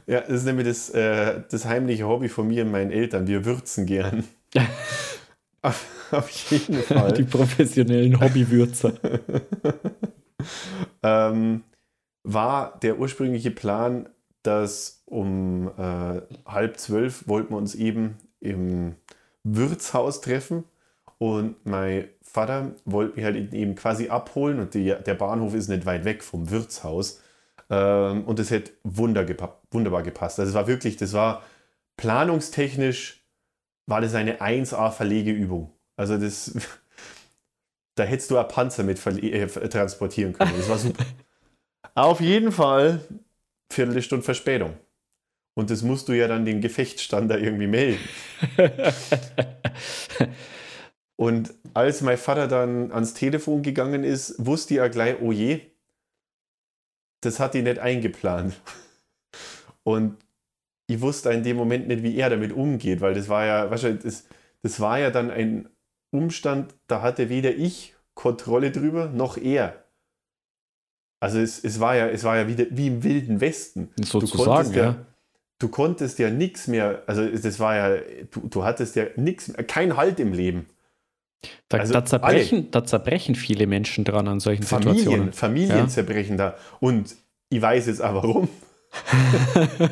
[0.08, 3.26] Ja, das ist nämlich das, äh, das heimliche Hobby von mir und meinen Eltern.
[3.26, 4.24] Wir würzen gern.
[5.62, 7.12] auf, auf jeden Fall.
[7.12, 8.94] Die professionellen Hobbywürzer.
[11.02, 11.62] ähm,
[12.24, 14.08] war der ursprüngliche Plan,
[14.42, 18.94] dass um äh, halb zwölf wollten wir uns eben im
[19.44, 20.64] Wirtshaus treffen
[21.18, 25.84] und mein Vater wollte mich halt eben quasi abholen und die, der Bahnhof ist nicht
[25.84, 27.20] weit weg vom Wirtshaus
[27.70, 30.38] ähm, und das hätte wunder gepa wunderbar gepasst.
[30.38, 31.42] Also es war wirklich, das war
[31.96, 33.18] planungstechnisch
[33.86, 35.72] war das eine 1A Verlegeübung.
[35.96, 36.54] Also das,
[37.96, 40.52] da hättest du ein Panzer mit äh, transportieren können.
[40.56, 41.04] Das war super.
[41.94, 43.00] Auf jeden Fall
[43.72, 44.76] Viertelstunde Verspätung.
[45.54, 47.98] Und das musst du ja dann den Gefechtsstand da irgendwie melden.
[51.16, 55.62] Und als mein Vater dann ans Telefon gegangen ist, wusste er gleich, oh je,
[57.20, 58.60] das hat die nicht eingeplant.
[59.82, 60.16] Und
[60.86, 64.02] ich wusste in dem Moment nicht, wie er damit umgeht, weil das war ja, wahrscheinlich,
[64.02, 64.26] das,
[64.62, 65.68] das war ja dann ein
[66.10, 69.84] Umstand, da hatte weder ich Kontrolle drüber, noch er.
[71.20, 73.90] Also es, es, war, ja, es war ja wieder wie im Wilden Westen.
[74.00, 75.06] Sozusagen, konntest ja.
[75.60, 78.00] Du konntest ja nichts mehr, also das war ja,
[78.30, 80.66] du, du hattest ja nichts, kein Halt im Leben.
[81.68, 85.32] Da, Also da, zerbrechen, da zerbrechen viele Menschen dran an solchen Familien, Situationen.
[85.32, 85.88] Familien Ja.
[85.88, 86.56] zerbrechen da.
[86.80, 87.14] Und
[87.50, 88.48] ich weiß jetzt auch warum.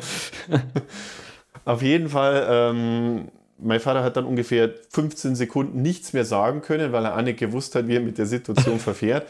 [1.65, 3.27] Auf jeden Fall, ähm,
[3.59, 7.39] mein Vater hat dann ungefähr 15 Sekunden nichts mehr sagen können, weil er auch nicht
[7.39, 9.27] gewusst hat, wie er mit der Situation verfährt.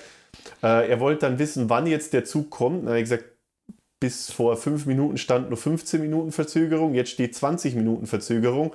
[0.61, 2.81] Äh, er wollte dann wissen, wann jetzt der Zug kommt.
[2.83, 3.25] Dann habe ich gesagt,
[3.99, 8.73] bis vor fünf Minuten stand nur 15 Minuten Verzögerung, jetzt steht 20 Minuten Verzögerung.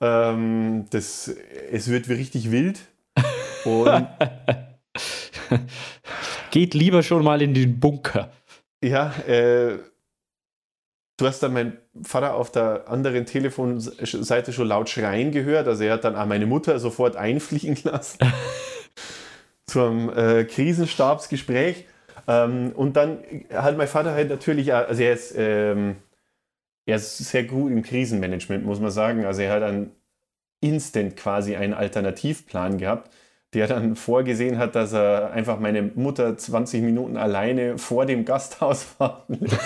[0.00, 1.28] Ähm, das,
[1.70, 2.80] es wird wie richtig wild.
[3.64, 4.06] Und
[6.50, 8.30] Geht lieber schon mal in den Bunker.
[8.82, 9.78] Ja, äh,
[11.16, 15.68] du hast dann meinen Vater auf der anderen Telefonseite schon laut schreien gehört.
[15.68, 18.18] Also er hat dann auch meine Mutter sofort einfliegen lassen
[19.66, 21.84] zum äh, Krisenstabsgespräch.
[22.26, 23.18] Ähm, und dann
[23.52, 25.96] hat mein Vater halt natürlich, also er ist, ähm,
[26.90, 29.24] er ist sehr gut im Krisenmanagement, muss man sagen.
[29.24, 29.92] Also er hat dann
[30.60, 33.12] instant quasi einen Alternativplan gehabt,
[33.54, 38.86] der dann vorgesehen hat, dass er einfach meine Mutter 20 Minuten alleine vor dem Gasthaus
[38.98, 39.58] warten lässt.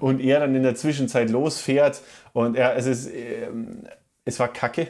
[0.00, 2.00] und er dann in der Zwischenzeit losfährt
[2.32, 3.84] und er, es ist, ähm,
[4.24, 4.88] es war kacke.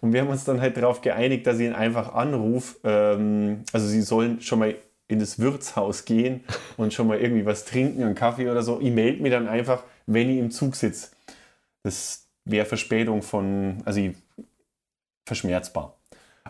[0.00, 2.76] Und wir haben uns dann halt darauf geeinigt, dass ich ihn einfach anrufe.
[2.82, 4.74] Ähm, also sie sollen schon mal
[5.08, 6.44] in das Wirtshaus gehen
[6.76, 8.80] und schon mal irgendwie was trinken, einen Kaffee oder so.
[8.80, 11.10] Ich melde mich dann einfach, wenn ich im Zug sitze.
[11.82, 14.00] Das wäre Verspätung von, also
[15.26, 15.96] verschmerzbar.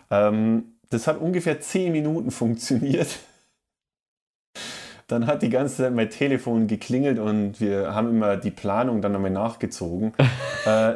[0.09, 3.19] Ähm, das hat ungefähr 10 Minuten funktioniert.
[5.07, 9.11] Dann hat die ganze Zeit mein Telefon geklingelt und wir haben immer die Planung dann
[9.11, 10.13] nochmal nachgezogen.
[10.65, 10.95] äh,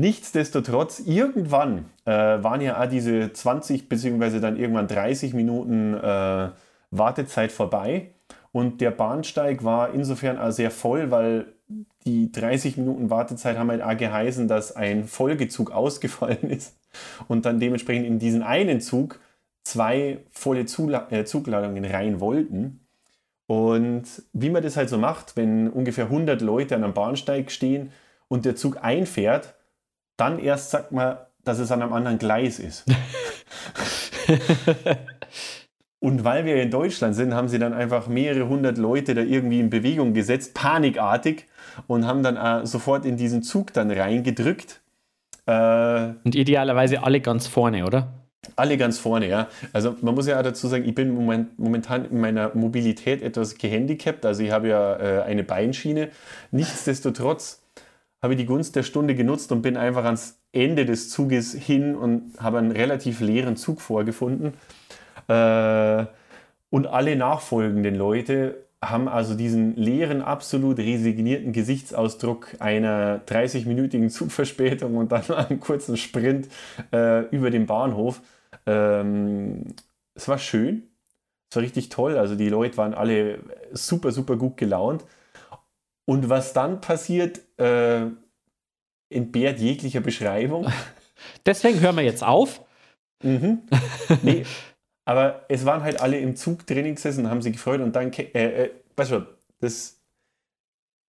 [0.00, 6.50] nichtsdestotrotz, irgendwann äh, waren ja auch diese 20 beziehungsweise dann irgendwann 30 Minuten äh,
[6.90, 8.10] Wartezeit vorbei
[8.52, 11.52] und der Bahnsteig war insofern auch sehr voll, weil
[12.04, 16.76] die 30 Minuten Wartezeit haben halt auch geheißen, dass ein Folgezug ausgefallen ist
[17.28, 19.20] und dann dementsprechend in diesen einen Zug
[19.62, 22.80] zwei volle Zula äh, Zugladungen rein wollten.
[23.46, 27.92] Und wie man das halt so macht, wenn ungefähr 100 Leute an einem Bahnsteig stehen
[28.28, 29.54] und der Zug einfährt,
[30.20, 32.84] dann erst sagt man, dass es an einem anderen Gleis ist.
[35.98, 39.60] Und weil wir in Deutschland sind, haben sie dann einfach mehrere hundert Leute da irgendwie
[39.60, 41.46] in Bewegung gesetzt, panikartig,
[41.86, 44.80] und haben dann äh, sofort in diesen Zug dann reingedrückt.
[45.46, 48.14] Äh, Und idealerweise alle ganz vorne, oder?
[48.56, 49.48] alle ganz vorne, ja.
[49.72, 53.58] Also man muss ja auch dazu sagen, ich bin moment, momentan in meiner Mobilität etwas
[53.58, 54.24] gehandicapt.
[54.24, 56.08] Also ich habe ja äh, eine Beinschiene.
[56.50, 57.59] Nichtsdestotrotz
[58.22, 61.94] habe ich die Gunst der Stunde genutzt und bin einfach ans Ende des Zuges hin
[61.94, 64.54] und habe einen relativ leeren Zug vorgefunden.
[65.28, 66.06] Äh,
[66.70, 75.12] und alle nachfolgenden Leute haben also diesen leeren, absolut resignierten Gesichtsausdruck einer 30-minütigen Zugverspätung und
[75.12, 76.48] dann einen kurzen Sprint
[76.92, 78.20] äh, über den Bahnhof.
[78.66, 79.66] Ähm,
[80.14, 80.84] es war schön,
[81.50, 82.16] es war richtig toll.
[82.16, 83.40] Also die Leute waren alle
[83.72, 85.04] super, super gut gelaunt.
[86.10, 88.06] Und was dann passiert, äh,
[89.10, 90.66] entbehrt jeglicher Beschreibung.
[91.46, 92.64] Deswegen hören wir jetzt auf.
[93.22, 93.60] Mhm.
[94.24, 94.44] Nee,
[95.04, 98.24] Aber es waren halt alle im Zug drinnen gesessen, haben sich gefreut und dann, äh,
[98.64, 99.26] äh, weißt du,
[99.60, 100.00] das,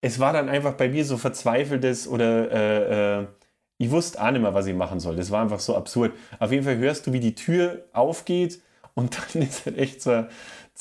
[0.02, 3.28] es war dann einfach bei mir so verzweifeltes oder äh, äh,
[3.80, 5.16] ich wusste auch nicht mehr, was ich machen soll.
[5.16, 6.14] Das war einfach so absurd.
[6.38, 8.62] Auf jeden Fall hörst du, wie die Tür aufgeht
[8.94, 10.28] und dann ist halt echt so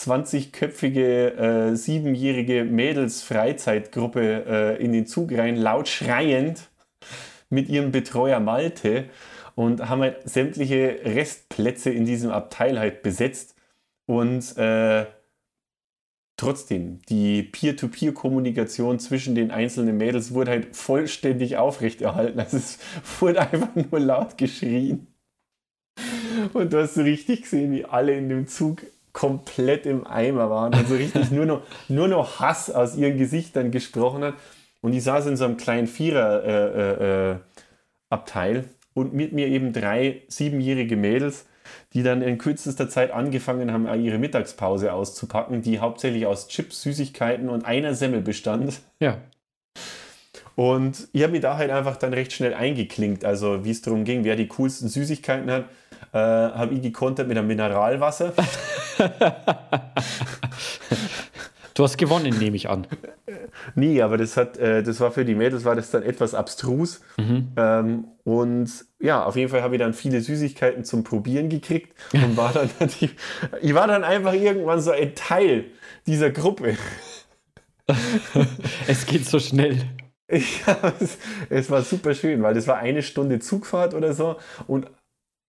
[0.00, 6.70] 20-köpfige, äh, siebenjährige Mädels-Freizeitgruppe äh, in den Zug rein, laut schreiend
[7.50, 9.10] mit ihrem Betreuer Malte
[9.54, 13.56] und haben halt sämtliche Restplätze in diesem Abteil halt besetzt.
[14.06, 15.06] Und äh,
[16.36, 22.40] trotzdem, die Peer-to-Peer-Kommunikation zwischen den einzelnen Mädels wurde halt vollständig aufrechterhalten.
[22.40, 22.78] Also es
[23.20, 25.08] wurde einfach nur laut geschrien.
[26.54, 30.74] Und du hast so richtig gesehen, wie alle in dem Zug komplett im Eimer waren.
[30.74, 34.34] Also richtig nur noch, nur noch Hass aus ihren Gesichtern gesprochen hat.
[34.80, 37.36] Und ich saß in so einem kleinen Vierer-Abteil äh, äh,
[38.08, 41.46] Abteil und mit mir eben drei siebenjährige Mädels,
[41.92, 47.48] die dann in kürzester Zeit angefangen haben, ihre Mittagspause auszupacken, die hauptsächlich aus Chips, Süßigkeiten
[47.48, 48.80] und einer Semmel bestand.
[48.98, 49.18] Ja.
[50.56, 53.24] Und ich habe mich da halt einfach dann recht schnell eingeklinkt.
[53.24, 55.66] Also wie es darum ging, wer die coolsten Süßigkeiten hat,
[56.12, 58.32] äh, habe ich gekontert mit einem Mineralwasser.
[61.80, 62.86] Du hast gewonnen, nehme ich an.
[63.74, 67.00] Nie, aber das hat, äh, das war für die Mädels war das dann etwas abstrus.
[67.56, 72.36] Ähm, und ja, auf jeden Fall habe ich dann viele Süßigkeiten zum Probieren gekriegt und
[72.36, 72.68] war dann,
[73.62, 75.66] ich war dann einfach irgendwann so ein Teil
[76.06, 76.76] dieser Gruppe.
[78.86, 79.78] Es geht so schnell.
[80.30, 81.18] Ja, es,
[81.48, 84.36] es war super schön, weil das war eine Stunde Zugfahrt oder so
[84.68, 84.86] und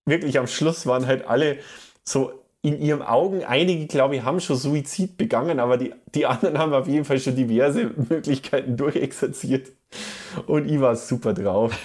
[0.06, 1.58] wirklich am Schluss waren halt alle
[2.04, 2.32] so
[2.64, 6.74] in ihren Augen, einige glaube ich haben schon Suizid begangen, aber die, die anderen haben
[6.74, 9.72] auf jeden Fall schon diverse Möglichkeiten durchexerziert.
[10.46, 11.78] Und ich war super drauf.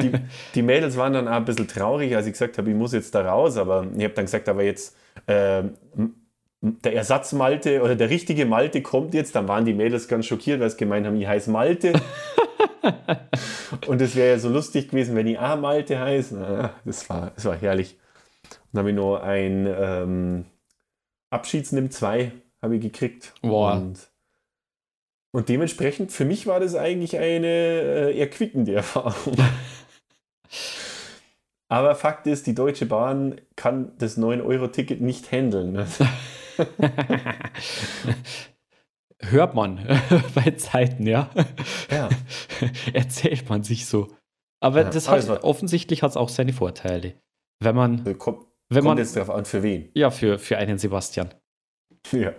[0.00, 0.12] Die,
[0.54, 3.14] die Mädels waren dann auch ein bisschen traurig, als ich gesagt habe, ich muss jetzt
[3.14, 4.96] da raus, aber ich habe dann gesagt, aber jetzt
[5.28, 5.74] ähm,
[6.64, 10.60] der Ersatz Malte oder der richtige Malte kommt jetzt, dann waren die Mädels ganz schockiert,
[10.60, 11.92] weil sie gemeint haben, ich heiße Malte.
[13.86, 16.36] und es wäre ja so lustig gewesen, wenn ich auch Malte heiße.
[16.38, 17.98] Na, Das war, das war herrlich.
[18.44, 20.44] Und dann habe ich noch ein ähm,
[21.30, 23.34] Abschiedsnimm 2 habe ich gekriegt.
[23.42, 23.74] Boah.
[23.74, 24.08] Und,
[25.32, 29.36] und dementsprechend, für mich war das eigentlich eine äh, erquickende Erfahrung.
[31.68, 35.84] Aber Fakt ist, die Deutsche Bahn kann das 9-Euro-Ticket nicht handeln.
[39.20, 39.80] Hört man
[40.34, 41.30] bei Zeiten, ja.
[41.90, 42.08] Ja.
[42.92, 44.08] Erzählt man sich so.
[44.60, 47.14] Aber Ja, das hat, es war- offensichtlich hat es auch seine Vorteile.
[47.60, 49.88] Wenn man, Also Kommt, wenn kommt man, jetzt darauf an, für wen.
[49.94, 51.32] ja, für, für einen Sebastian.
[52.12, 52.32] Ja,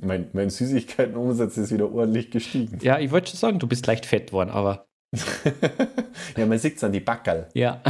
[0.00, 2.78] mein, mein Süßigkeitenumsatz ist wieder ordentlich gestiegen.
[2.80, 4.87] Ja, ich wollte schon sagen, du bist leicht fett worden, aber
[6.36, 7.48] ja, man sieht es an die Backerl.
[7.54, 7.80] ja.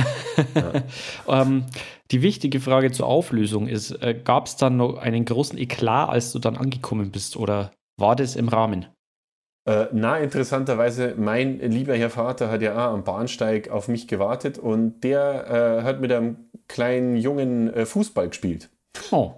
[1.29, 1.65] ähm,
[2.11, 6.33] die wichtige Frage zur Auflösung ist, äh, gab es dann noch einen großen Eklat, als
[6.33, 8.87] du dann angekommen bist oder war das im Rahmen?
[9.69, 14.57] Äh, na, interessanterweise, mein lieber Herr Vater hat ja auch am Bahnsteig auf mich gewartet
[14.59, 18.71] und der äh, hat mit einem kleinen Jungen äh, Fußball gespielt.
[19.11, 19.35] Oh,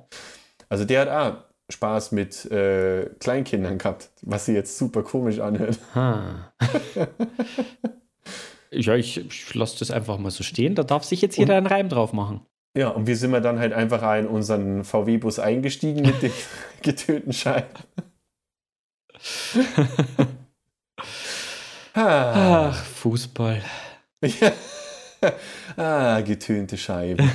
[0.69, 5.79] Also der hat auch Spaß mit äh, Kleinkindern gehabt, was sie jetzt super komisch anhört.
[8.71, 10.75] ja, ich, ich lasse das einfach mal so stehen.
[10.75, 12.47] Da darf sich jetzt jeder einen Reim drauf machen.
[12.77, 16.33] Ja, und wir sind wir dann halt einfach in unseren VW-Bus eingestiegen mit den
[16.83, 17.69] getönten Scheiben.
[21.95, 23.63] ah, Ach, Fußball.
[25.77, 27.31] ah, getönte Scheiben.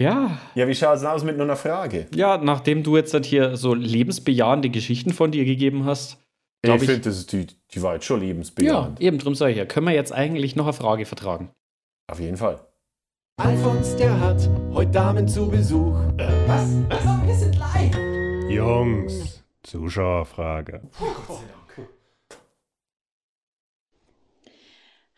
[0.00, 2.06] Ja, Ja, wie schaut es aus mit nur einer Frage?
[2.14, 6.18] ja, nachdem du jetzt halt hier so lebensbejahende Geschichten von dir gegeben hast,
[6.62, 9.00] Ich ich- finde, das ist die, die war jetzt schon ja, lebensbejahend.
[9.00, 11.50] eben drum sage ich ja, können wir jetzt eigentlich noch eine Frage vertragen?
[12.10, 12.60] Auf jeden Fall.
[13.38, 15.94] Alfons, der hat heute Damen zu Besuch.
[16.46, 16.76] Was?
[16.88, 17.26] Was?
[17.26, 18.50] Wir sind live.
[18.50, 20.82] Jungs, Zuschauerfrage.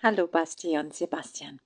[0.02, 1.58] Hallo Basti und Sebastian.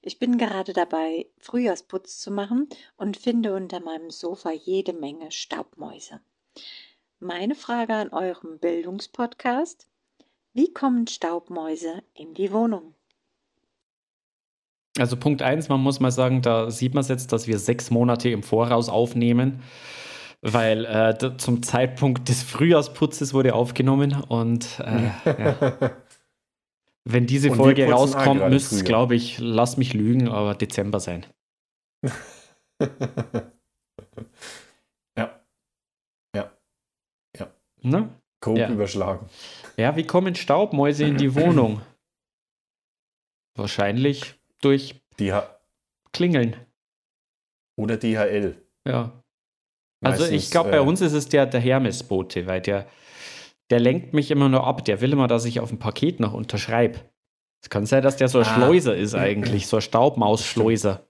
[0.00, 6.20] Ich bin gerade dabei, Frühjahrsputz zu machen und finde unter meinem Sofa jede Menge Staubmäuse.
[7.20, 9.86] Meine Frage an eurem Bildungspodcast:
[10.52, 12.94] Wie kommen Staubmäuse in die Wohnung?
[14.98, 17.90] Also Punkt 1, man muss mal sagen, da sieht man es jetzt, dass wir sechs
[17.90, 19.62] Monate im Voraus aufnehmen,
[20.42, 25.92] weil äh, zum Zeitpunkt des Frühjahrsputzes wurde aufgenommen und äh, ja.
[27.04, 31.00] Wenn diese Und Folge rauskommt, gerade müsste es, glaube ich, lass mich lügen, aber Dezember
[31.00, 31.26] sein.
[35.16, 35.42] ja,
[37.82, 38.08] Ne?
[38.40, 38.70] grob Ja.
[38.70, 39.28] überschlagen.
[39.76, 41.80] Ja, wie kommen Staubmäuse in die Wohnung?
[43.56, 45.58] Wahrscheinlich durch Die ha
[46.12, 46.56] Klingeln.
[47.76, 48.56] Oder DHL.
[48.86, 49.22] Ja.
[50.04, 52.86] Also ich Meistens, glaube, bei äh, uns ist es der, der Hermes-Bote, weil der,
[53.72, 54.84] der lenkt mich immer nur ab.
[54.84, 57.00] Der will immer, dass ich auf ein Paket noch unterschreibe.
[57.62, 58.54] Es kann sein, dass der so ein Ah.
[58.54, 61.06] Schleuser ist eigentlich, so ein Staubmaus-Schleuser.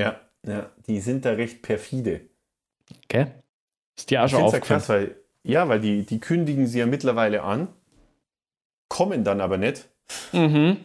[0.00, 2.22] Ja, ja, die sind da recht perfide.
[3.08, 3.30] Gell?
[3.98, 7.42] Ist dir auch schon ja krass, weil, ja, weil die, die kündigen sie ja mittlerweile
[7.42, 7.68] an,
[8.88, 9.90] kommen dann aber nicht.
[10.32, 10.78] Mhm.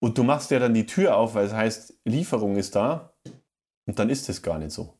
[0.00, 3.12] Und du machst ja dann die Tür auf, weil es heißt, Lieferung ist da.
[3.86, 4.95] Und dann ist es gar nicht so.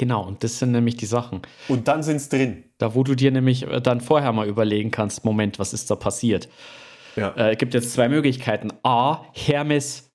[0.00, 1.42] Genau, und das sind nämlich die Sachen.
[1.68, 2.64] Und dann sind es drin.
[2.78, 5.94] Da, wo du dir nämlich äh, dann vorher mal überlegen kannst, Moment, was ist da
[5.94, 6.48] passiert?
[7.16, 7.36] Ja.
[7.36, 8.72] Äh, gibt jetzt zwei Möglichkeiten.
[8.82, 10.10] A, Hermes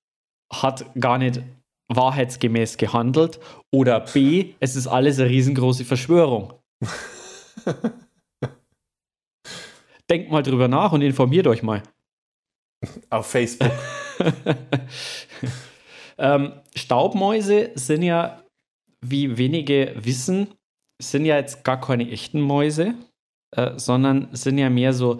[0.51, 1.43] hat gar nicht
[1.87, 3.39] wahrheitsgemäß gehandelt.
[3.71, 6.53] Oder B, es ist alles eine riesengroße Verschwörung.
[10.09, 11.83] Denkt mal drüber nach und informiert euch mal.
[13.11, 13.71] Auf Facebook.
[16.17, 18.41] ähm, Staubmäuse sind ja,
[19.09, 20.47] wie wenige wissen,
[21.01, 22.93] sind ja jetzt gar keine echten Mäuse,
[23.55, 25.19] äh, sondern sind ja mehr so,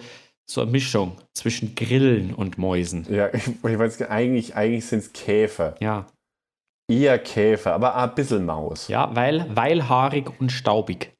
[0.49, 3.05] so eine Mischung zwischen Grillen und Mäusen.
[3.09, 5.75] ja, ich, weiß, eigentlich, eigentlich sind es Käfer.
[5.79, 6.07] Ja,
[6.87, 8.87] Eher Käfer, aber ein bisschen Maus.
[8.89, 11.15] ja weil, weil haarig und staubig.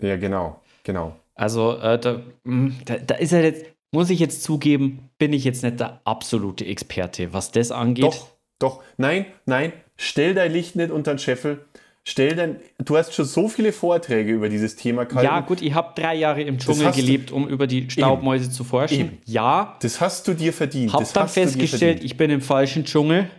[0.00, 0.60] Ja, genau.
[0.84, 1.16] Genau.
[1.34, 5.42] Also äh, da, mh, da, da ist er jetzt, muss ich jetzt zugeben, bin ich
[5.44, 8.04] jetzt nicht der absolute Experte, was das angeht.
[8.04, 8.28] Doch,
[8.60, 8.82] doch.
[8.96, 9.72] Nein, nein.
[9.96, 11.64] Stell dein Licht nicht unter den Scheffel.
[12.06, 12.60] Stell dein.
[12.84, 15.24] Du hast schon so viele Vorträge über dieses Thema gehalten.
[15.24, 19.00] Ja, gut, ich habe drei Jahre im Dschungel gelebt, um über die Staubmäuse zu forschen.
[19.00, 19.18] Eben.
[19.24, 20.92] Ja, Das hast du dir verdient.
[20.92, 23.30] Hab das dann festgestellt, ich bin im falschen Dschungel.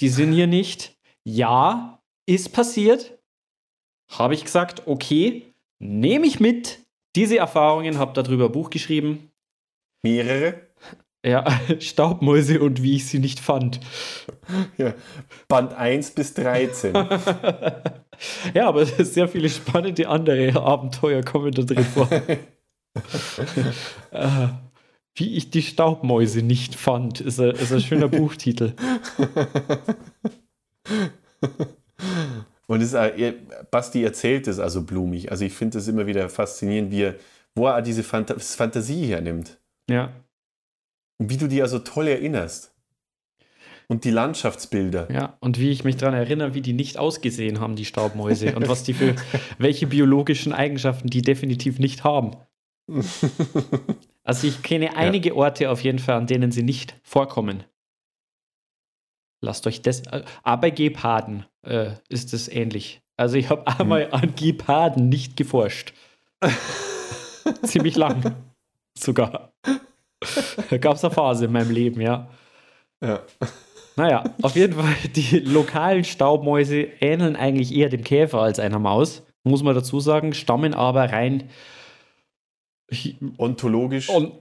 [0.00, 0.96] Die sind hier nicht.
[1.24, 3.18] Ja, ist passiert.
[4.10, 6.80] Habe ich gesagt, okay, nehme ich mit.
[7.14, 9.30] Diese Erfahrungen, habe darüber ein Buch geschrieben.
[10.02, 10.60] Mehrere.
[11.24, 11.44] Ja,
[11.78, 13.80] Staubmäuse und wie ich sie nicht fand.
[14.76, 14.94] Ja.
[15.48, 16.94] Band 1 bis 13.
[18.54, 22.08] ja, aber sehr viele spannende andere Abenteuer kommen da drin vor.
[24.10, 24.48] äh,
[25.14, 28.74] wie ich die Staubmäuse nicht fand, ist ein, ist ein schöner Buchtitel.
[32.66, 33.34] Und es er-
[33.70, 35.30] Basti erzählt es also blumig.
[35.30, 37.14] Also ich finde es immer wieder faszinierend, wie er,
[37.54, 39.58] wo er diese Phanta Fantasie hernimmt.
[39.90, 40.12] Ja,
[41.30, 42.72] wie du die also toll erinnerst.
[43.88, 45.12] Und die Landschaftsbilder.
[45.12, 48.68] Ja, und wie ich mich daran erinnere, wie die nicht ausgesehen haben, die Staubmäuse, und
[48.68, 49.14] was die für
[49.58, 52.36] welche biologischen Eigenschaften die definitiv nicht haben.
[54.24, 57.64] Also ich kenne einige Orte auf jeden Fall, an denen sie nicht vorkommen.
[59.40, 60.06] Lasst euch das.
[60.06, 63.02] Äh, aber bei Geparden äh, ist es ähnlich.
[63.16, 65.92] Also ich habe einmal an Geparden nicht geforscht.
[67.64, 68.36] Ziemlich lang.
[68.96, 69.52] Sogar.
[70.70, 72.28] Da gab es eine Phase in meinem Leben, ja.
[73.02, 73.20] Ja.
[73.96, 79.22] Naja, auf jeden Fall, die lokalen Staubmäuse ähneln eigentlich eher dem Käfer als einer Maus,
[79.44, 81.50] muss man dazu sagen, stammen aber rein
[83.38, 84.08] Ontologisch.
[84.10, 84.32] on,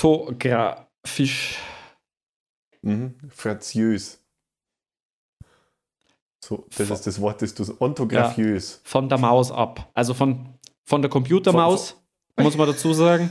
[0.00, 1.58] ontographisch.
[2.82, 3.14] Mhm.
[3.28, 4.20] Fraziös.
[6.44, 8.80] So, das ist das Wort, das du ontographiös.
[8.84, 9.90] von der Maus ab.
[9.94, 11.96] Also von, von der Computermaus,
[12.36, 13.30] muss man dazu sagen.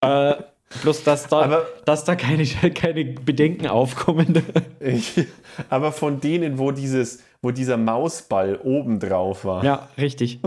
[0.00, 0.34] Äh,
[0.82, 2.44] bloß, dass da, Aber- dass da keine,
[2.74, 4.42] keine Bedenken aufkommen.
[5.70, 10.40] Aber von denen, wo dieses, wo dieser Mausball oben drauf war, ja, richtig.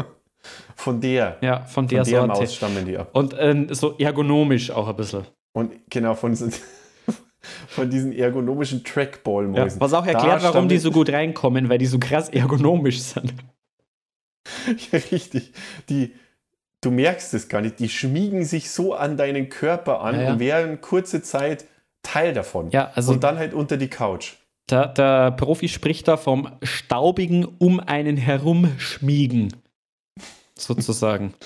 [0.76, 2.28] von der, Ja, von von der, der, Sorte.
[2.42, 3.10] Maus stammen die ab.
[3.14, 5.26] Und äh, so ergonomisch auch ein bisschen.
[5.54, 6.36] Und genau von,
[7.68, 9.82] von diesen ergonomischen Ja, Trackball-Mäusen.
[9.82, 13.34] was auch Da erklärt, warum die so gut reinkommen, weil die so krass ergonomisch sind.
[14.92, 15.52] Ja, richtig.
[15.90, 16.14] Die,
[16.82, 17.80] du merkst es gar nicht.
[17.80, 21.66] Die schmiegen sich so an deinen Körper an Ja, und wären kurze Zeit
[22.04, 22.72] Teil davon.
[22.72, 24.34] Ja, also und dann halt unter die Couch.
[24.70, 29.54] der, der Profi spricht da vom staubigen um einen herumschmiegen.
[30.58, 31.34] Sozusagen.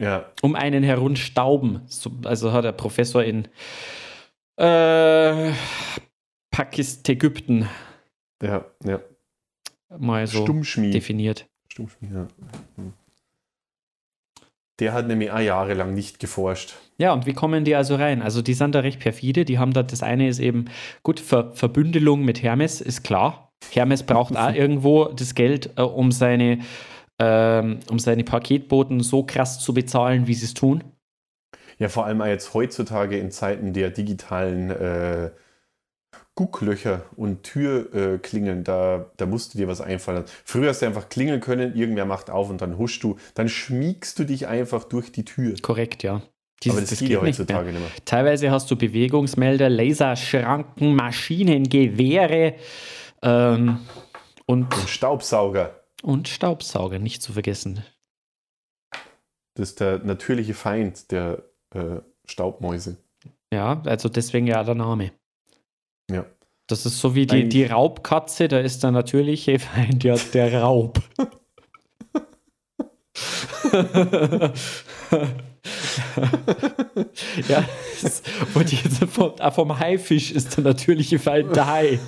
[0.00, 1.82] Ja, um einen herum stauben.
[1.86, 3.48] So, also hat der Professor in
[4.56, 5.52] äh,
[6.52, 7.68] Pakistan, Ägypten
[8.40, 9.00] ja, ja.
[9.98, 11.48] mal so definiert.
[11.68, 12.28] Stummschmied, ja.
[12.76, 12.92] Hm.
[14.80, 16.74] Der hat nämlich auch jahrelang nicht geforscht.
[16.98, 18.22] Ja, und wie kommen die also rein?
[18.22, 19.44] Also die sind da recht perfide.
[19.44, 20.66] Die haben da, das eine ist eben,
[21.02, 23.52] gut, Ver Verbündelung mit Hermes ist klar.
[23.72, 26.60] Hermes braucht auch irgendwo das Geld, äh, um seine
[27.18, 30.84] ähm, um seine Paketboten so krass zu bezahlen, wie sie es tun.
[31.78, 35.30] Ja, vor allem auch jetzt heutzutage in Zeiten der digitalen äh,
[36.38, 40.22] Gucklöcher und Türklingeln, da, da musst du dir was einfallen.
[40.44, 44.16] Früher hast du einfach klingeln können, irgendwer macht auf und dann huschst du, dann schmiegst
[44.20, 45.56] du dich einfach durch die Tür.
[45.60, 46.14] Korrekt, ja.
[46.14, 46.22] Aber
[46.62, 47.46] Dieses- das, geht ja nicht mehr.
[47.46, 47.90] heutzutage nicht mehr.
[48.04, 52.54] Teilweise hast du Bewegungsmelder, Laserschranken, Maschinengewehre,
[53.20, 53.80] Ähm,
[54.46, 55.82] und, Und Staubsauger.
[56.04, 57.82] und Staubsauger, nicht zu vergessen.
[59.56, 61.42] Das ist der natürliche Feind der
[61.74, 62.96] äh, Staubmäuse.
[63.52, 65.10] Ja, also deswegen ja der Name.
[66.10, 66.24] Ja.
[66.66, 70.60] Das ist so wie die, Eigentlich- die Raubkatze, da ist der natürliche Feind ja der
[70.62, 71.00] Raub.
[77.48, 77.64] ja,
[78.02, 78.22] das
[78.54, 81.98] wollte ich jetzt vom, vom Haifisch ist der natürliche Feind der Hai.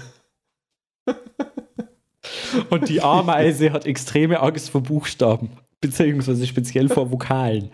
[2.71, 7.71] Und die Ameise hat extreme Angst vor Buchstaben, beziehungsweise speziell vor Vokalen.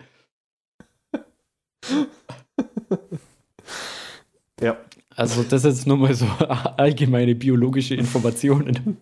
[4.61, 4.77] Ja.
[5.17, 6.25] Also das ist nur mal so
[6.77, 8.97] allgemeine biologische Informationen.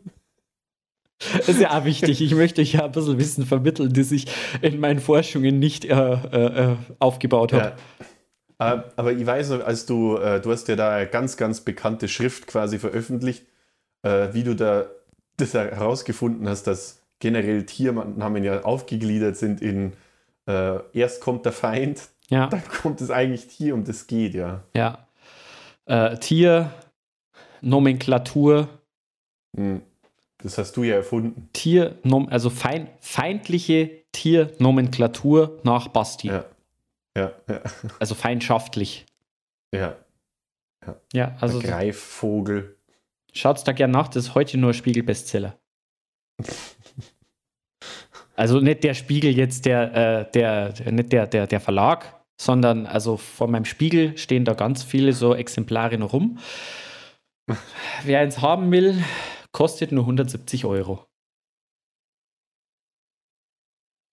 [1.47, 2.21] Ist ja auch wichtig.
[2.21, 4.25] Ich möchte euch ja ein bisschen Wissen vermitteln, das ich
[4.61, 7.73] in meinen Forschungen nicht äh, äh, äh, aufgebaut habe.
[8.59, 8.73] Ja.
[8.73, 11.61] Äh, Aber ich weiß noch, als du, äh, du hast ja da eine ganz, ganz
[11.61, 13.45] bekannte Schrift quasi veröffentlicht,
[14.03, 14.85] wie du da
[15.37, 19.93] das herausgefunden hast, dass generell Tiernamen ja aufgegliedert sind in
[20.47, 24.63] äh, erst kommt der Feind, Ja, dann kommt es eigentlich Tier, um das geht, ja.
[24.75, 25.04] ja.
[25.85, 26.71] Äh, Tier,
[27.61, 28.69] Nomenklatur,
[29.55, 29.81] Hm.
[30.39, 31.49] Das hast du ja erfunden.
[31.53, 31.97] Tier,
[32.29, 36.27] also fein, feindliche Tiernomenklatur nach Basti.
[36.27, 36.45] Ja.
[37.17, 37.61] Ja, ja,
[37.99, 39.05] Also feindschaftlich.
[39.73, 39.95] ja.
[41.13, 42.77] Ja, also der Greifvogel.
[43.33, 45.57] Schaut's da gern nach, das ist heute nur Spiegel-Bestseller.
[48.35, 49.95] Also nicht der Spiegel jetzt der,
[50.27, 54.53] äh, der, der nicht der, der, der Verlag, sondern also von meinem Spiegel stehen da
[54.53, 56.39] ganz viele so Exemplare noch rum.
[58.03, 59.03] Wer eins haben will,
[59.51, 61.05] kostet nur 170 Euro.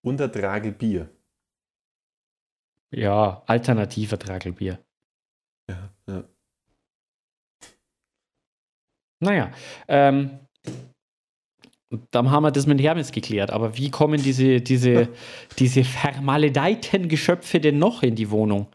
[0.05, 1.09] Und der Tragel Bier.
[2.95, 4.85] Ja, alternativer Tragelbier.
[5.69, 6.25] Ja, ja.
[9.21, 9.53] Naja,
[9.89, 10.41] ähm,
[12.11, 13.51] dann haben wir das mit Hermes geklärt.
[13.51, 15.09] Aber wie kommen diese, diese,
[15.59, 18.67] diese vermaledeiten Geschöpfe denn noch in die Wohnung?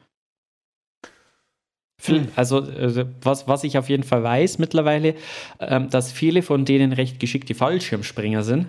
[2.06, 2.28] Hm.
[2.36, 5.16] Also, äh, was, was ich auf jeden Fall weiß mittlerweile,
[5.60, 8.68] ähm, dass viele von denen recht geschickte Fallschirmspringer sind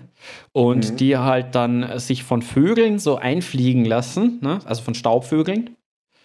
[0.52, 0.96] und Mhm.
[0.96, 4.60] die halt dann äh, sich von Vögeln so einfliegen lassen, ne?
[4.64, 5.76] also von Staubvögeln.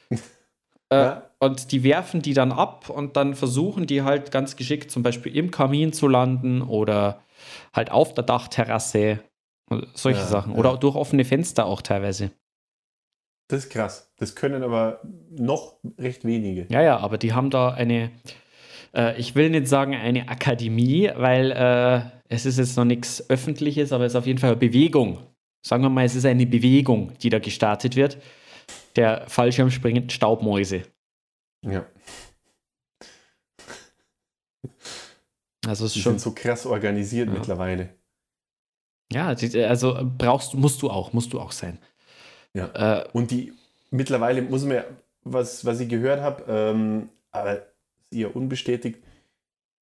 [0.89, 1.23] Äh, Ja.
[1.39, 5.35] Und die werfen die dann ab und dann versuchen die halt ganz geschickt zum Beispiel
[5.35, 7.21] im Kamin zu landen oder
[7.73, 9.19] halt auf der Dachterrasse.
[9.93, 10.53] Solche Ja, Sachen.
[10.53, 10.59] ja.
[10.59, 12.31] Oder durch offene Fenster auch teilweise.
[13.49, 14.11] Das ist krass.
[14.17, 15.01] Das können aber
[15.31, 16.67] noch recht wenige.
[16.69, 18.11] Ja, ja, aber die haben da eine,
[18.95, 23.91] äh, ich will nicht sagen eine Akademie, weil äh, es ist jetzt noch nichts Öffentliches,
[23.91, 25.19] aber es ist auf jeden Fall eine Bewegung.
[25.65, 28.17] Sagen wir mal, es ist eine Bewegung, die da gestartet wird.
[28.95, 30.83] Der Fallschirmspringenden Staubmäuse.
[31.65, 31.85] Ja.
[35.67, 36.13] Also es Die schon.
[36.13, 37.33] sind so krass organisiert Ja.
[37.33, 37.89] mittlerweile.
[39.11, 41.77] Ja, also brauchst du, musst du auch, musst du auch sein.
[42.53, 42.99] Ja.
[43.01, 43.53] Äh, Und die
[43.91, 44.83] mittlerweile muss man,
[45.23, 47.61] was, was ich gehört habe, ähm, aber
[48.11, 48.99] eher unbestätigt,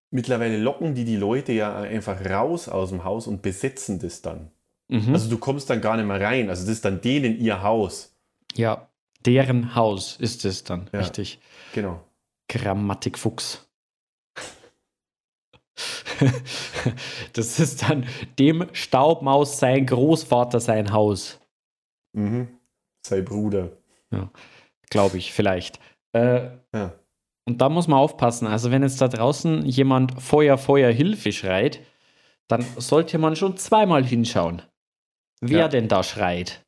[0.09, 4.51] mittlerweile locken die die Leute ja einfach raus aus dem Haus und besetzen das dann.
[4.89, 5.13] mhm.
[5.13, 6.49] Also du kommst dann gar nicht mehr rein.
[6.49, 8.13] Also das ist dann denen ihr Haus.
[8.55, 8.87] ja,
[9.25, 10.99] deren Haus ist es dann, Ja.
[10.99, 11.39] richtig.
[11.73, 12.03] Genau.
[12.49, 13.67] Grammatikfuchs.
[17.33, 18.05] das ist dann
[18.39, 21.39] dem Staubmaus sein Großvater sein Haus,
[22.13, 22.47] Mhm.
[23.05, 23.71] Sei Bruder.
[24.89, 25.79] glaube ich, vielleicht.
[26.13, 26.93] Äh, Ja.
[27.47, 28.47] und da muss man aufpassen.
[28.47, 31.79] Also, wenn jetzt da draußen jemand Feuer, Feuer, Hilfe schreit,
[32.49, 34.61] dann sollte man schon zweimal hinschauen,
[35.39, 35.67] wer Ja.
[35.69, 36.65] denn da schreit.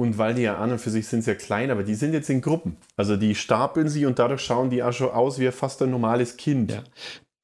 [0.00, 2.30] Und weil die ja an und für sich sind sehr klein, aber die sind jetzt
[2.30, 2.78] in Gruppen.
[2.96, 6.38] Also die stapeln sie und dadurch schauen die auch schon aus wie fast ein normales
[6.38, 6.72] Kind.
[6.72, 6.84] Ja.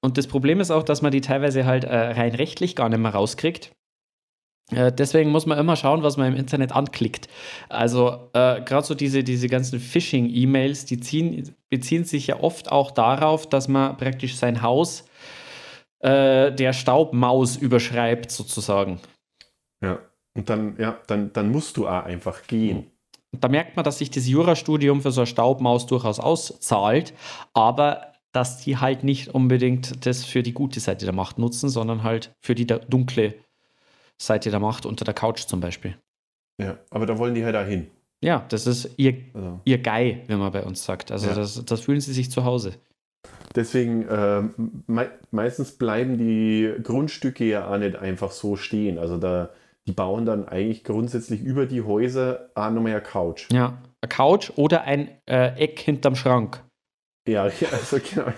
[0.00, 2.98] Und das Problem ist auch, dass man die teilweise halt äh, rein rechtlich gar nicht
[2.98, 3.72] mehr rauskriegt.
[4.72, 7.28] Äh, deswegen muss man immer schauen, was man im Internet anklickt.
[7.68, 12.90] Also äh, gerade so diese, diese ganzen Phishing-E-Mails, die ziehen, beziehen sich ja oft auch
[12.90, 15.04] darauf, dass man praktisch sein Haus
[15.98, 18.98] äh, der Staubmaus überschreibt, sozusagen.
[20.36, 22.86] Und dann, ja, dann, dann musst du auch einfach gehen.
[23.32, 27.12] Und da merkt man, dass sich das Jurastudium für so eine Staubmaus durchaus auszahlt,
[27.54, 32.02] aber dass die halt nicht unbedingt das für die gute Seite der Macht nutzen, sondern
[32.02, 33.34] halt für die dunkle
[34.18, 35.96] Seite der Macht unter der Couch zum Beispiel.
[36.60, 36.76] Ja.
[36.90, 37.86] Aber da wollen die halt auch hin.
[38.22, 41.12] Ja, das ist ihr, Also ihr Guy, wenn man bei uns sagt.
[41.12, 41.34] Also Ja.
[41.34, 42.72] das, das fühlen sie sich zu Hause.
[43.54, 48.98] deswegen, ähm, mei meistens bleiben die Grundstücke ja auch nicht einfach so stehen.
[48.98, 49.50] Also da,
[49.86, 53.48] die bauen dann eigentlich grundsätzlich über die Häuser auch nochmal eine Couch.
[53.52, 56.62] Ja, eine Couch oder ein äh, Eck hinterm Schrank.
[57.28, 58.32] Ja, also genau.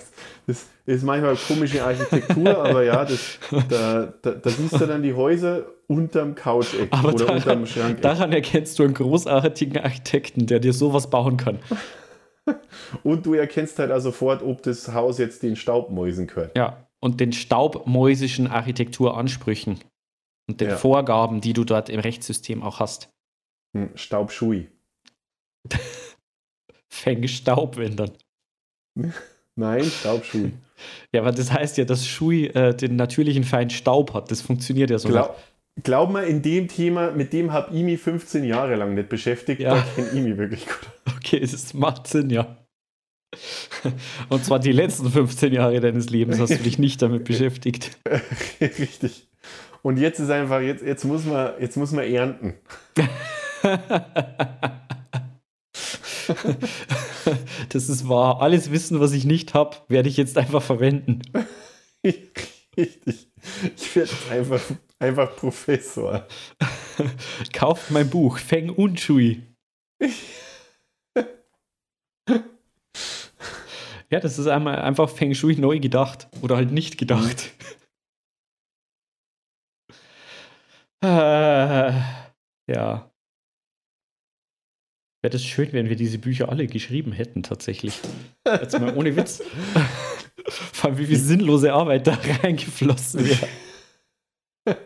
[0.46, 3.38] Das ist manchmal komische Architektur, aber ja, das,
[3.68, 8.02] da, da, da siehst du dann die Häuser unterm Couch-Eck oder daran, unterm Schrank.
[8.02, 11.58] daran erkennst du einen großartigen Architekten, der dir sowas bauen kann.
[13.02, 16.56] Und du erkennst halt auch sofort, ob das Haus jetzt den Staubmäusen gehört.
[16.56, 16.86] Ja.
[17.00, 19.78] Und den staubmäusischen Architekturansprüchen
[20.48, 20.76] und den Ja.
[20.76, 23.10] Vorgaben, die du dort im Rechtssystem auch hast.
[23.76, 24.68] Hm, Staubschui.
[26.90, 28.10] Fäng Staub, wenn dann.
[29.56, 30.52] Nein, Staubschui.
[31.12, 34.30] Ja, aber das heißt ja, dass Schui äh, den natürlichen Feind Staub hat.
[34.30, 35.08] Das funktioniert ja so.
[35.08, 35.36] Glaub,
[35.82, 39.60] glaub mal, in dem Thema, mit dem habe ich mich 15 Jahre lang nicht beschäftigt,
[39.60, 39.74] Ja.
[39.74, 40.88] da kenne ich mich wirklich gut.
[41.16, 42.58] Okay, das macht Sinn, ja.
[44.28, 47.98] Und zwar die letzten 15 Jahre deines Lebens hast du dich nicht damit beschäftigt.
[48.60, 49.27] Richtig.
[49.82, 52.54] Und jetzt ist einfach, jetzt, jetzt, muss man, jetzt muss man ernten.
[57.70, 58.40] Das ist wahr.
[58.40, 61.22] Alles Wissen, was ich nicht habe, werde ich jetzt einfach verwenden.
[62.04, 63.28] Richtig.
[63.76, 64.62] Ich werde einfach,
[64.98, 66.26] einfach Professor.
[67.52, 69.42] Kauft mein Buch, Feng und Shui.
[74.10, 76.28] Ja, das ist einmal einfach Feng Shui neu gedacht.
[76.40, 77.50] Oder halt nicht gedacht.
[77.50, 77.64] Äh,
[81.02, 83.10] ja.
[85.20, 87.98] Wäre das schön, wenn wir diese Bücher alle geschrieben hätten, tatsächlich.
[88.46, 89.42] Jetzt mal ohne Witz.
[90.48, 93.48] Vor allem, wie viel sinnlose Arbeit da reingeflossen wäre.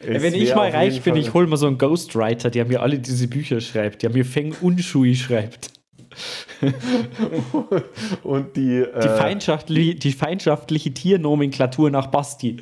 [0.00, 2.82] Es Wenn ich mal reich bin, Fall- ich hole mal so einen Ghostwriter, der mir
[2.82, 5.70] alle diese Bücher schreibt, der mir Feng Unshui schreibt.
[8.22, 12.58] Und die, Die, äh, feindschaftli die feindschaftliche Tiernomenklatur nach Basti.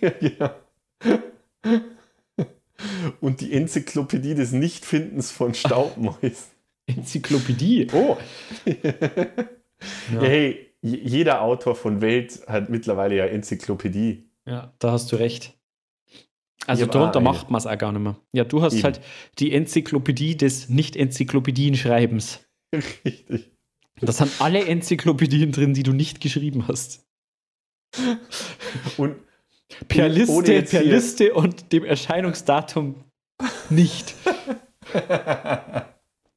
[0.00, 0.50] ja, genau.
[3.20, 6.50] Und die Enzyklopädie des Nichtfindens von Staubmäusen.
[6.86, 7.86] Enzyklopädie.
[7.92, 8.16] Oh.
[10.12, 10.20] Ja.
[10.20, 14.28] Hey, jeder Autor von Welt hat mittlerweile ja Enzyklopädie.
[14.46, 15.56] Ja, da hast du recht.
[16.66, 17.28] Also darunter eine.
[17.28, 18.16] macht man es auch gar nicht mehr.
[18.32, 18.84] Ja, du hast Eben.
[18.84, 19.00] halt
[19.38, 22.40] die Enzyklopädie des Nicht-Enzyklopädien-Schreibens.
[23.04, 23.50] Richtig.
[24.00, 27.06] Da sind alle Enzyklopädien drin, die du nicht geschrieben hast.
[28.96, 29.16] Und
[29.88, 32.94] Per Liste, per und dem Erscheinungsdatum
[33.70, 34.14] nicht.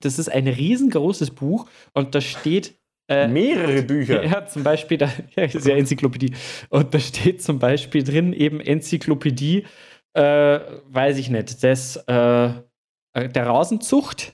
[0.01, 2.75] Das ist ein riesengroßes Buch und da steht
[3.07, 4.23] äh, mehrere Bücher.
[4.23, 6.33] Ja, zum Beispiel, da ja, ist ja Enzyklopädie.
[6.69, 9.65] Und da steht zum Beispiel drin eben Enzyklopädie,
[10.13, 10.59] äh,
[10.89, 14.33] weiß ich nicht, des, äh, äh, der Rasenzucht,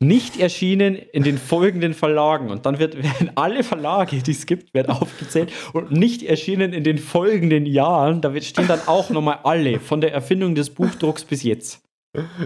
[0.00, 2.50] nicht erschienen in den folgenden Verlagen.
[2.50, 6.84] Und dann wird, werden alle Verlage, die es gibt, werden aufgezählt und nicht erschienen in
[6.84, 8.20] den folgenden Jahren.
[8.20, 11.82] Da wird, stehen dann auch nochmal alle, von der Erfindung des Buchdrucks bis jetzt.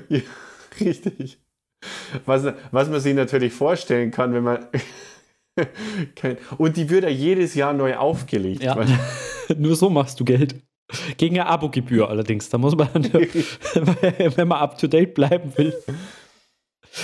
[0.09, 0.21] Ja,
[0.81, 1.39] richtig.
[2.25, 4.67] Was, was man sich natürlich vorstellen kann, wenn man.
[6.15, 8.63] kein, und die wird ja jedes Jahr neu aufgelegt.
[8.63, 8.77] Ja.
[9.57, 10.57] Nur so machst du Geld.
[11.19, 12.49] Gegen eine Abogebühr allerdings.
[12.49, 15.75] Da muss man, wenn man up to date bleiben will,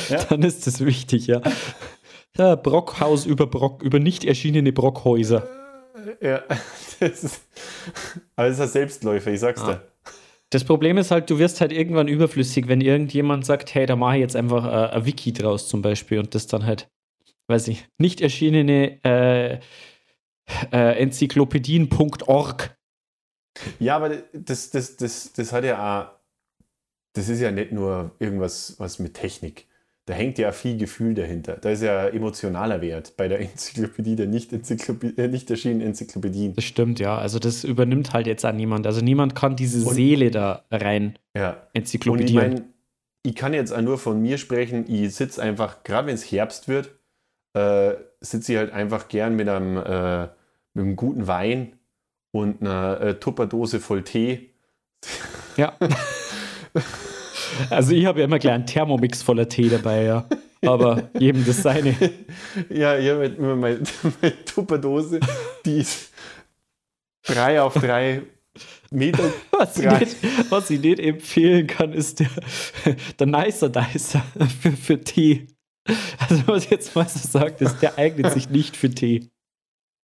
[0.08, 0.24] Ja.
[0.24, 1.40] dann ist das wichtig, ja.
[2.36, 5.48] ja Brockhaus über Brock, über nicht erschienene Brockhäuser.
[6.20, 6.42] ja,
[7.00, 7.42] das ist,
[8.36, 9.74] aber das ist ein Selbstläufer, ich sag's Ah.
[9.74, 9.82] dir.
[10.50, 14.16] Das Problem ist halt, du wirst halt irgendwann überflüssig, wenn irgendjemand sagt, hey, da mache
[14.16, 16.88] ich jetzt einfach äh, ein Wiki draus zum Beispiel und das dann halt,
[17.48, 19.58] weiß ich, nicht erschienene äh,
[20.70, 22.76] äh, Enzyklopädien.org.
[23.80, 26.14] Ja, aber das, das, das, das hat ja auch.
[27.14, 29.66] Das ist ja nicht nur irgendwas was mit Technik.
[30.06, 31.56] Da hängt ja viel Gefühl dahinter.
[31.56, 36.54] Da ist ja emotionaler Wert bei der Enzyklopädie der nicht, Enzyklopädie, äh, nicht erschienenen Enzyklopädien.
[36.54, 37.16] Das stimmt, ja.
[37.16, 38.86] Also das übernimmt halt jetzt an niemand.
[38.86, 41.50] Also niemand kann diese Und- Seele da rein Ja.
[41.52, 42.48] Und ich enzyklopädieren.
[42.52, 42.64] meine,
[43.22, 44.84] ich kann jetzt auch nur von mir sprechen.
[44.88, 46.90] Ich sitze einfach, gerade wenn es Herbst wird,
[47.54, 50.24] äh, sitze ich halt einfach gern mit einem, äh,
[50.74, 51.76] mit einem guten Wein
[52.32, 54.50] und einer äh, Tupperdose voll Tee.
[55.56, 55.78] Ja.
[57.70, 60.28] also ich habe ja immer gleich einen Thermomix voller Tee dabei, ja.
[60.64, 61.94] Aber jedem das seine.
[62.70, 63.80] Ja, ich habe immer meine,
[64.20, 65.20] meine Tupperdose,
[65.64, 66.10] die ist
[67.26, 68.22] drei auf drei
[68.90, 69.24] Meter.
[69.50, 70.16] Was ich, nicht,
[70.50, 72.28] was ich nicht empfehlen kann, ist der,
[73.18, 74.22] der Nicer Dicer
[74.62, 75.48] für, für Tee.
[76.18, 79.28] Also was jetzt mal so sagt, ist, der eignet sich nicht für Tee.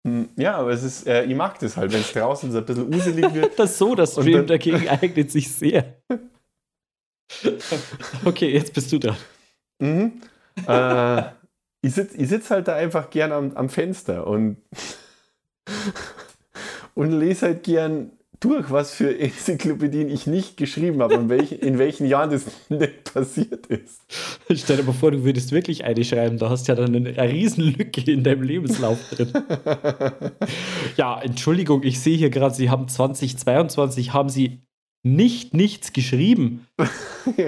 [0.07, 2.65] Hm, Ja, aber es ist, äh, ich mag das halt, wenn es draußen so ein
[2.67, 3.53] bisschen uselig wird.
[3.59, 6.01] Das Soda Und Stream dann- dagegen eignet sich sehr.
[8.25, 9.17] Okay, jetzt bist du da.
[9.79, 10.21] Mhm.
[10.67, 11.23] Äh,
[11.83, 14.59] ich sitze ich sitz halt da einfach gern am, am Fenster und,
[16.95, 21.79] und lese halt gern durch, was für Enzyklopädien ich nicht geschrieben habe und welch, in
[21.79, 24.01] welchen Jahren das nicht passiert ist.
[24.53, 27.11] Stell dir mal vor, du würdest wirklich eine schreiben, da hast du ja dann eine,
[27.11, 29.33] eine Riesenlücke in deinem Lebenslauf drin.
[30.97, 34.63] ja, Entschuldigung, ich sehe hier gerade, Sie haben 2022, haben Sie
[35.03, 36.67] nicht nichts geschrieben.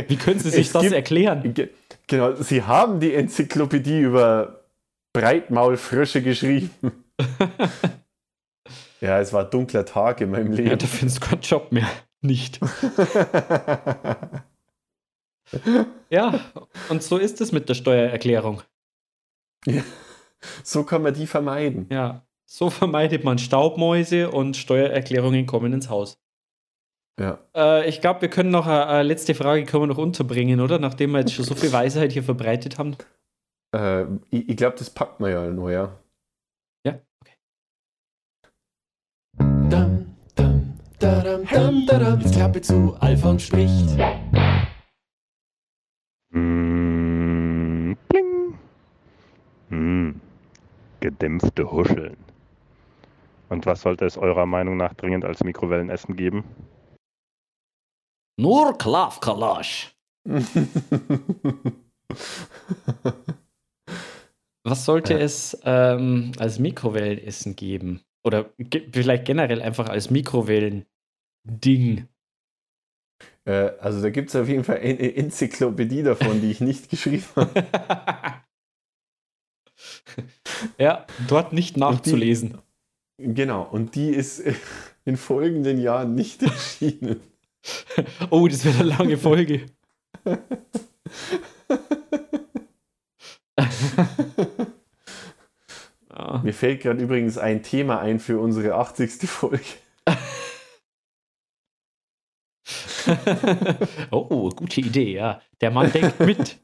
[0.09, 1.55] Wie können Sie sich das gibt- erklären?
[1.55, 1.71] Ge-
[2.09, 4.65] Genau, sie haben die Enzyklopädie über
[5.15, 6.71] Breitmaulfrösche geschrieben.
[9.01, 10.79] ja, es war ein dunkler Tag in meinem Ja, Leben.
[10.79, 11.89] da findest du keinen Job mehr.
[12.21, 12.61] Nicht.
[16.11, 16.41] Ja,
[16.89, 18.63] und so ist es mit der Steuererklärung.
[20.63, 21.87] so kann man die vermeiden.
[21.91, 26.19] Ja, so vermeidet man Staubmäuse und Steuererklärungen kommen ins Haus.
[27.21, 27.39] Ja.
[27.55, 30.79] Äh, ich glaube, wir können noch eine, eine letzte Frage können wir noch unterbringen, oder?
[30.79, 32.97] Nachdem wir jetzt schon so viel Weisheit hier verbreitet haben.
[33.75, 35.99] Äh, ich ich glaube, das packt man ja noch, ja.
[36.87, 37.35] Ja, okay.
[39.69, 42.21] Dam, dam, dadam, dam, dadam.
[42.21, 43.91] Jetzt Klappe zu, Alfons spricht.
[46.31, 48.59] Mm, bling.
[49.69, 50.21] Mm,
[51.01, 52.17] gedämpfte Huscheln.
[53.51, 56.45] Und was sollte es eurer Meinung nach dringend als Mikrowellenessen geben?
[58.39, 59.95] Nur Klavkalasch.
[64.65, 65.21] Was sollte Ja.
[65.21, 68.03] es ähm, als Mikrowellenessen geben?
[68.25, 72.07] Oder ge vielleicht generell einfach als Mikrowellen-Ding?
[73.45, 77.25] äh, also da gibt es auf jeden Fall eine Enzyklopädie davon, die ich nicht geschrieben
[77.35, 77.65] habe.
[80.79, 82.59] ja, dort nicht nachzulesen.
[83.19, 84.41] Genau, und die ist
[85.05, 87.21] in folgenden Jahren nicht erschienen.
[88.31, 89.67] Oh, das wird eine lange Folge.
[96.43, 99.29] Mir fällt gerade übrigens ein Thema ein für unsere 80.
[99.29, 99.65] Folge.
[104.11, 105.41] oh, gute Idee, ja.
[105.61, 106.59] Der Mann denkt mit.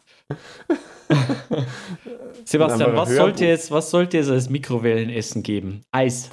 [2.44, 5.82] Sebastian, was sollte, es, was sollte es als Mikrowellenessen geben?
[5.90, 6.30] Eis.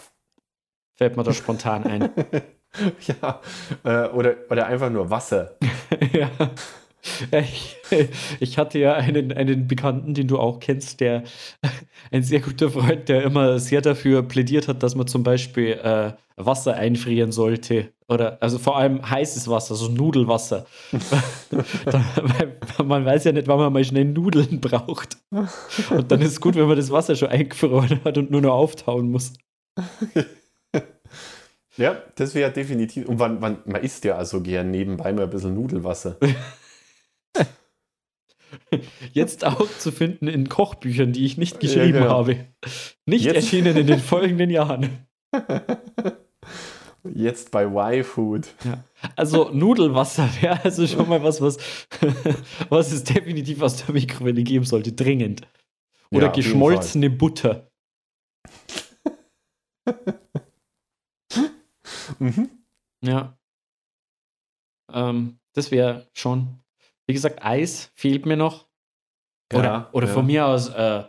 [0.95, 2.09] Fällt mir da spontan ein.
[3.21, 3.41] ja,
[3.83, 5.55] äh, oder, oder einfach nur Wasser.
[6.13, 6.29] ja.
[7.31, 7.75] Ich,
[8.39, 11.23] ich hatte ja einen, einen Bekannten, den du auch kennst, der
[12.11, 16.13] ein sehr guter Freund, der immer sehr dafür plädiert hat, dass man zum Beispiel äh,
[16.35, 17.91] Wasser einfrieren sollte.
[18.07, 20.65] Oder also vor allem heißes Wasser, so Nudelwasser.
[22.83, 25.17] man weiß ja nicht, wann man mal schnell Nudeln braucht.
[25.31, 28.53] Und dann ist es gut, wenn man das Wasser schon eingefroren hat und nur noch
[28.53, 29.33] auftauen muss.
[31.77, 33.07] Ja, das wäre definitiv.
[33.07, 36.17] Und wann, wann, man isst ja also gern nebenbei mal ein bisschen Nudelwasser.
[39.11, 42.09] Jetzt auch zu finden in Kochbüchern, die ich nicht geschrieben genau.
[42.09, 42.45] habe.
[43.05, 45.07] Nicht Jetzt- erschienen in den folgenden Jahren.
[47.13, 48.47] Jetzt bei Y-Food.
[49.15, 51.57] Also Nudelwasser wäre also schon mal was, was,
[52.69, 55.41] was es definitiv aus der Mikrowelle geben sollte, dringend.
[56.11, 57.69] Oder Ja, geschmolzene Butter.
[62.19, 62.49] Mhm.
[63.01, 63.37] Ja.
[64.91, 66.59] Ähm, das wäre schon.
[67.07, 68.67] Wie gesagt, Eis fehlt mir noch.
[69.53, 70.13] Oder, Ja, oder ja.
[70.13, 71.03] von mir aus äh,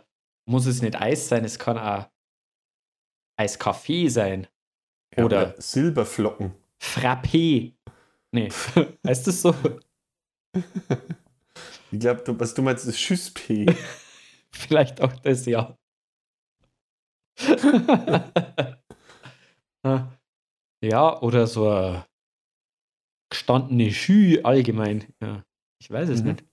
[0.45, 2.09] muss es nicht Eis sein, es kann auch
[3.39, 4.47] Eiskaffee sein.
[5.15, 6.53] Ja, Oder- Silberflocken.
[6.79, 7.73] Frappé.
[8.31, 8.49] Nee,
[9.07, 9.55] heißt das so?
[11.89, 13.65] Ich glaube, was du meinst, ist Schüsspee.
[14.51, 15.77] Vielleicht auch das, ja.
[19.83, 20.07] Ah.
[20.87, 22.05] Ja, oder so eine
[23.31, 25.05] gestandene Schü allgemein.
[25.21, 25.43] Ja,
[25.81, 26.27] ich weiß es Mhm.
[26.31, 26.45] nicht.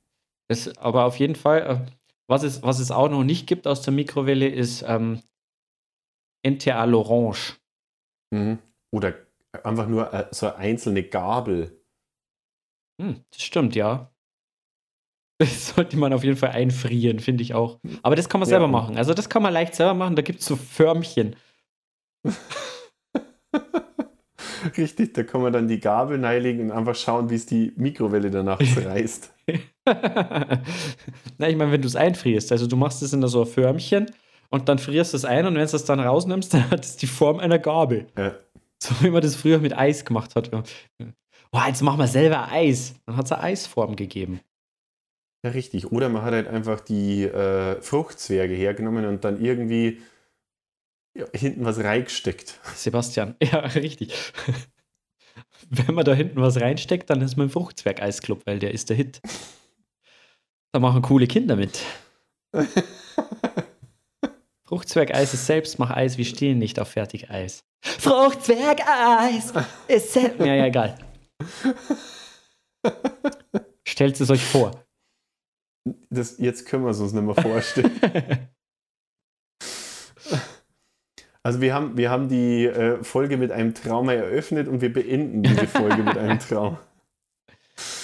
[0.48, 1.86] Das, aber auf jeden Fall, äh,
[2.28, 5.22] was es, was es auch noch nicht gibt aus der Mikrowelle, ist ähm,
[6.44, 7.54] Ente à l'Orange.
[8.32, 8.58] Mhm.
[8.94, 9.14] Oder
[9.62, 11.80] einfach nur äh, so eine einzelne Gabel.
[13.00, 14.10] Hm, das stimmt, ja.
[15.40, 17.80] Das sollte man auf jeden Fall einfrieren, finde ich auch.
[18.02, 18.50] Aber das kann man Ja.
[18.52, 18.96] selber machen.
[18.96, 20.14] Also das kann man leicht selber machen.
[20.16, 21.34] Da gibt es so Förmchen.
[24.76, 28.30] Richtig, da kann man dann die Gabel reinlegen und einfach schauen, wie es die Mikrowelle
[28.30, 29.32] danach zerreißt.
[31.38, 34.10] Na, ich meine, wenn du es einfrierst, also du machst es in so ein Förmchen
[34.50, 36.96] und dann frierst du es ein und wenn du es dann rausnimmst, dann hat es
[36.96, 38.06] die Form einer Gabel.
[38.16, 38.34] Ja.
[38.82, 40.50] So wie man das früher mit Eis gemacht hat.
[40.52, 42.94] Oh, jetzt machen wir selber Eis.
[43.06, 44.40] Dann hat es eine Eisform gegeben.
[45.44, 45.92] Ja, richtig.
[45.92, 50.00] Oder man hat halt einfach die äh, Fruchtzwerge hergenommen und dann irgendwie
[51.14, 52.60] ja, hinten was reingesteckt.
[52.74, 54.12] Sebastian, ja, richtig.
[55.70, 58.96] Wenn man da hinten was reinsteckt, dann ist man im Fruchtzwerg-Eisclub, weil der ist der
[58.96, 59.20] Hit.
[60.72, 61.80] Da machen coole Kinder mit.
[64.66, 67.64] Fruchtzwergeis ist Selbstmacheis, wir stehen nicht auf Fertigeis.
[67.80, 69.52] Fruchtzwergeis
[69.86, 70.40] ist selbst.
[70.40, 70.98] Ja, ja, egal.
[73.86, 74.84] Stellt es euch vor.
[76.08, 78.48] Das, jetzt können wir es uns nicht mehr vorstellen.
[81.46, 85.42] Also wir haben, wir haben die äh, Folge mit einem Trauma eröffnet und wir beenden
[85.42, 86.78] diese Folge mit einem Traum.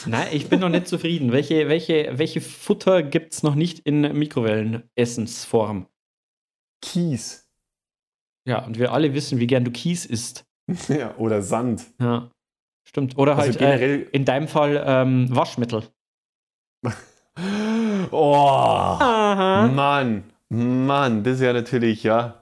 [0.04, 1.32] Nein, ich bin noch nicht zufrieden.
[1.32, 5.86] Welche, welche, welche Futter gibt es noch nicht in Mikrowellenessensform?
[6.82, 7.48] Kies.
[8.46, 10.44] Ja, und wir alle wissen, wie gern du Kies isst.
[10.88, 11.84] Ja, oder Sand.
[12.00, 12.30] Ja,
[12.86, 13.16] stimmt.
[13.18, 15.84] Oder Also halt äh, in deinem Fall ähm, Waschmittel.
[18.10, 19.68] Oh, Aha.
[19.68, 22.39] Mann, Mann, das ist ja natürlich, ja.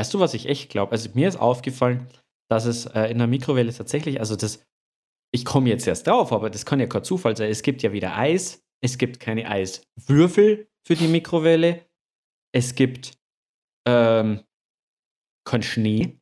[0.00, 0.92] Weißt du, was ich echt glaube?
[0.92, 2.06] Also mir ist aufgefallen,
[2.48, 4.64] dass es äh, in der Mikrowelle tatsächlich, also das,
[5.30, 7.50] ich komme jetzt erst drauf, aber das kann ja kein Zufall sein.
[7.50, 11.84] Es gibt ja wieder Eis, es gibt keine Eiswürfel für die Mikrowelle,
[12.50, 13.12] es gibt
[13.86, 14.40] ähm,
[15.44, 16.18] kein Schnee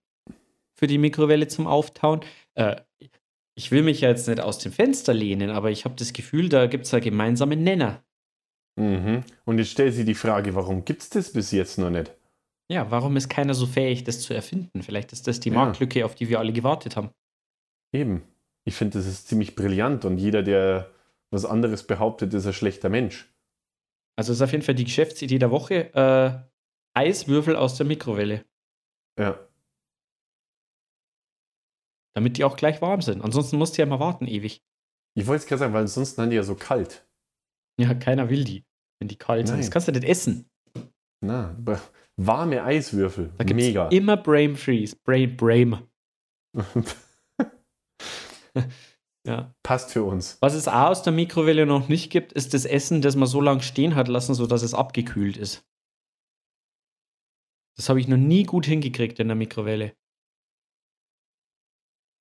[0.77, 2.23] für die Mikrowelle zum Auftauen.
[2.57, 2.81] Äh,
[3.57, 6.49] ich will mich ja jetzt nicht aus dem Fenster lehnen, aber ich habe das Gefühl,
[6.49, 8.05] da gibt es einen gemeinsamen Nenner.
[8.75, 9.23] Mhm.
[9.45, 12.18] Und jetzt stellt sich die Frage, warum gibt es das bis jetzt noch nicht?
[12.71, 14.83] Ja, warum ist keiner so fähig, das zu erfinden?
[14.83, 15.55] Vielleicht ist das die Ja.
[15.55, 17.11] Marktlücke, auf die wir alle gewartet haben.
[17.93, 18.23] Eben.
[18.65, 20.91] Ich finde, das ist ziemlich brillant und jeder, der
[21.31, 23.33] was anderes behauptet, ist ein schlechter Mensch.
[24.17, 25.95] Also ist auf jeden Fall die Geschäftsidee der Woche.
[25.95, 26.47] Äh,
[26.95, 28.45] Eiswürfel aus der Mikrowelle,
[29.19, 29.39] Ja.
[32.15, 33.23] damit die auch gleich warm sind.
[33.23, 34.63] Ansonsten musst du ja mal warten ewig.
[35.15, 37.07] Ich wollte es gerade sagen, weil ansonsten haben die ja so kalt.
[37.79, 38.65] Ja, keiner will die,
[38.99, 39.57] wenn die kalt sind.
[39.57, 39.65] Nein.
[39.65, 40.51] Das kannst du nicht essen.
[41.21, 41.81] Na, aber
[42.19, 43.33] warme Eiswürfel.
[43.39, 43.89] Da gibt's Mega.
[43.89, 44.97] immer Brain Freeze.
[45.05, 45.79] Brain, Brain.
[49.27, 49.55] Ja.
[49.63, 50.39] Passt für uns.
[50.41, 53.43] Was es auch aus der Mikrowelle noch nicht gibt, ist das Essen, das man so
[53.43, 55.67] lange stehen hat lassen, sodass es abgekühlt ist.
[57.77, 59.95] Das habe ich noch nie gut hingekriegt in der Mikrowelle.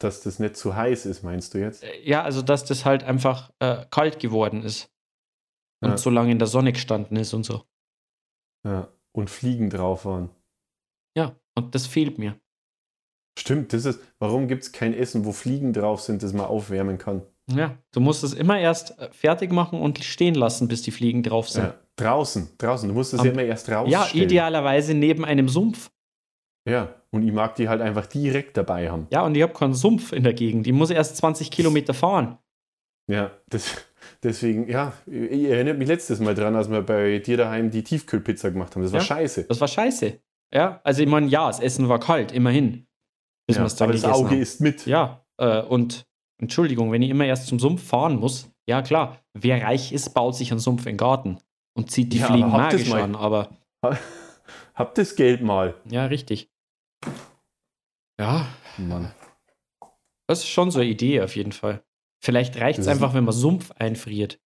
[0.01, 1.83] Dass das nicht zu heiß ist, meinst du jetzt?
[1.83, 4.91] Äh, Ja, also dass das halt einfach äh, kalt geworden ist.
[5.81, 5.97] Und Ja.
[5.97, 7.63] so lange in der Sonne gestanden ist und so.
[8.65, 8.91] Ja.
[9.17, 10.29] Und Fliegen drauf waren.
[11.17, 12.39] Ja, und das fehlt mir.
[13.39, 13.99] Stimmt, das ist.
[14.19, 17.23] Warum gibt es kein Essen, wo Fliegen drauf sind, das man aufwärmen kann?
[17.51, 21.23] Ja, du musst es immer erst äh, fertig machen und stehen lassen, bis die Fliegen
[21.23, 21.63] drauf sind.
[21.63, 21.79] Ja.
[21.95, 22.89] Draußen, draußen.
[22.89, 23.89] Du musst es ja immer erst rausstellen.
[23.89, 25.89] Ja, idealerweise neben einem Sumpf.
[26.69, 29.07] Ja, und ich mag die halt einfach direkt dabei haben.
[29.09, 30.67] Ja, und ich habe keinen Sumpf in der Gegend.
[30.67, 32.37] Ich muss erst 20 Kilometer fahren.
[33.09, 33.86] Ja, das,
[34.23, 38.49] deswegen, ja, ich erinnere mich letztes Mal dran, als wir bei dir daheim die Tiefkühlpizza
[38.49, 38.83] gemacht haben.
[38.83, 39.05] Das war Ja.
[39.05, 39.43] scheiße.
[39.45, 40.19] Das war scheiße.
[40.53, 42.87] Ja, also ich meine, ja, das Essen war kalt, immerhin.
[43.47, 44.41] Bis Ja, aber das Auge haben.
[44.41, 44.85] ist mit.
[44.85, 46.05] Ja, äh, und
[46.39, 50.35] Entschuldigung, wenn ich immer erst zum Sumpf fahren muss, ja klar, wer reich ist, baut
[50.35, 51.39] sich einen Sumpf in den Garten
[51.75, 53.49] und zieht die Ja, Fliegen habt magisch an, aber
[54.75, 55.73] Hab das Geld mal.
[55.85, 56.49] ja, richtig.
[58.19, 58.47] Ja,
[58.77, 59.11] Mann.
[60.27, 61.83] das ist schon so eine Idee auf jeden Fall.
[62.23, 64.39] Vielleicht reicht es einfach, wenn man Sumpf einfriert.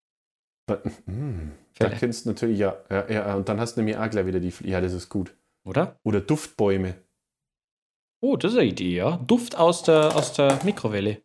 [0.68, 4.10] Da, mm, da kennst du natürlich, ja, ja, ja, und dann hast du nämlich auch
[4.10, 5.36] gleich wieder die, ja, das ist gut.
[5.64, 6.00] Oder?
[6.04, 6.96] Oder Duftbäume.
[8.22, 9.18] Oh, das ist eine Idee, ja.
[9.18, 11.24] Duft aus der, aus der Mikrowelle.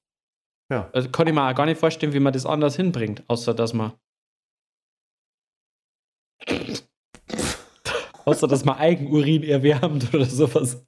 [0.70, 0.90] Ja.
[0.92, 3.72] Also kann ich mir auch gar nicht vorstellen, wie man das anders hinbringt, außer dass
[3.74, 3.92] man.
[8.24, 10.84] außer dass man Eigenurin erwärmt oder sowas.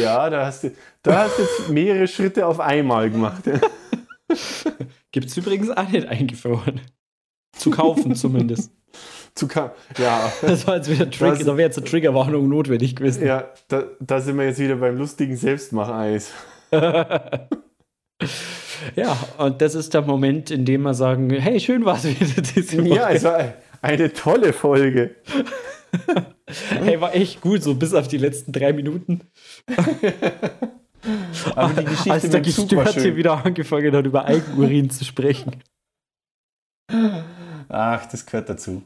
[0.00, 0.70] Ja, da hast du,
[1.02, 3.42] da hast du jetzt mehrere Schritte auf einmal gemacht.
[5.12, 6.80] Gibt es übrigens auch nicht eingefroren.
[7.56, 8.70] Zu kaufen zumindest.
[9.34, 12.96] Zu ka ja, Das war jetzt wieder Trigger, Das- da wäre jetzt eine Triggerwarnung notwendig
[12.96, 13.24] gewesen.
[13.26, 16.32] ja da, da sind wir jetzt wieder beim lustigen Selbstmacheis.
[18.96, 22.42] ja, und das ist der Moment, in dem wir sagen, hey, schön war es wieder
[22.42, 22.96] diese Woche.
[22.96, 25.14] Ja, es war eine tolle Folge.
[26.46, 29.22] hey, war echt gut, so bis auf die letzten drei Minuten.
[31.54, 33.16] Aber die Geschichte Als der Gestörte schön.
[33.16, 35.62] wieder angefangen hat, über Eigenurin zu sprechen.
[37.68, 38.82] Ach, das gehört dazu.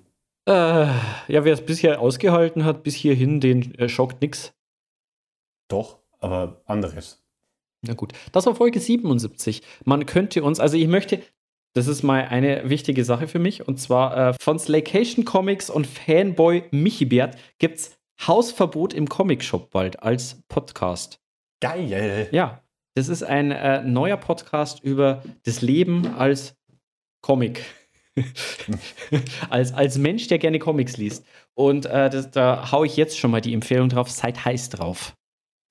[0.46, 4.52] Äh, ja, wer es bisher ausgehalten hat, bis hierhin, den äh, schockt nix.
[5.68, 7.24] Doch, aber anderes.
[7.82, 9.62] Na gut, das war Folge 77.
[9.84, 11.22] Man könnte uns, also ich möchte,
[11.75, 15.87] das ist mal eine wichtige Sache für mich, und zwar äh, von Slaycation Comics und
[15.87, 17.97] Fanboy Michibert gibt's
[18.27, 21.18] Hausverbot im Comicshop bald als Podcast.
[21.61, 22.29] Geil.
[22.31, 22.62] Ja,
[22.95, 26.57] das ist ein äh, neuer Podcast über das Leben als
[27.22, 27.64] Comic.
[29.51, 31.27] als, als Mensch, der gerne Comics liest.
[31.55, 35.14] Und äh, das, da hau ich jetzt schon mal die Empfehlung drauf, seid heiß drauf.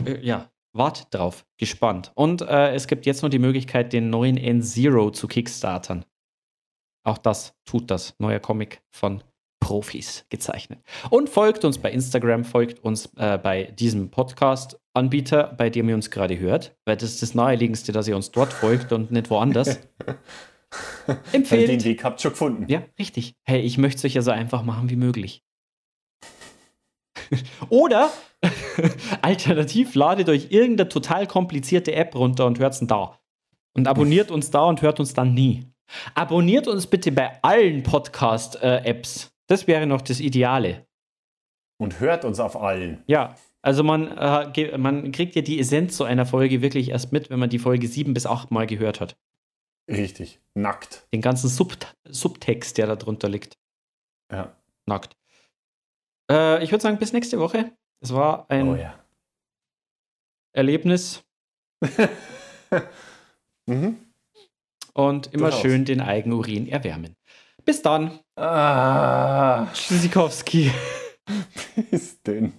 [0.05, 2.11] Äh, ja, wart drauf, gespannt.
[2.15, 6.05] Und äh, es gibt jetzt noch die Möglichkeit, den neuen N-Zero zu kickstartern.
[7.05, 9.23] Auch das tut das, neuer Comic von
[9.59, 10.81] Profis gezeichnet.
[11.09, 16.11] Und folgt uns bei Instagram, folgt uns äh, bei diesem Podcast-Anbieter, bei dem ihr uns
[16.11, 19.79] gerade hört, weil das ist das Naheliegendste, dass ihr uns dort folgt und nicht woanders.
[21.07, 21.83] Den Empfehlt.
[21.85, 22.65] Weg habt ihr schon gefunden.
[22.67, 23.35] Ja, richtig.
[23.43, 25.43] Hey, ich möchte es euch ja so einfach machen wie möglich.
[27.69, 28.09] Oder
[29.21, 33.19] alternativ ladet euch irgendeine total komplizierte App runter und hört es da.
[33.75, 35.65] Und abonniert uns da und hört uns dann nie.
[36.15, 39.31] Abonniert uns bitte bei allen Podcast-Apps.
[39.47, 40.85] das wäre noch das Ideale.
[41.77, 43.03] Und hört uns auf allen.
[43.07, 47.29] Ja, also man, äh, man kriegt ja die Essenz so einer Folge wirklich erst mit,
[47.29, 49.17] wenn man die Folge sieben bis acht Mal gehört hat.
[49.89, 50.39] Richtig.
[50.53, 51.07] Nackt.
[51.13, 51.73] Den ganzen Sub
[52.07, 53.57] Subtext, der da drunter liegt.
[54.31, 54.55] Ja.
[54.85, 55.15] Nackt.
[56.31, 57.71] Äh, ich würde sagen, bis nächste Woche.
[58.01, 58.99] Es war ein Oh ja.
[60.53, 61.23] Erlebnis
[63.65, 63.97] Mhm.
[64.93, 65.61] und immer Durchaus.
[65.61, 67.15] schön den Eigenurin erwärmen.
[67.65, 68.19] Bis dann.
[68.35, 70.71] Ah, Tschüssikowski.
[71.91, 72.53] bis denn.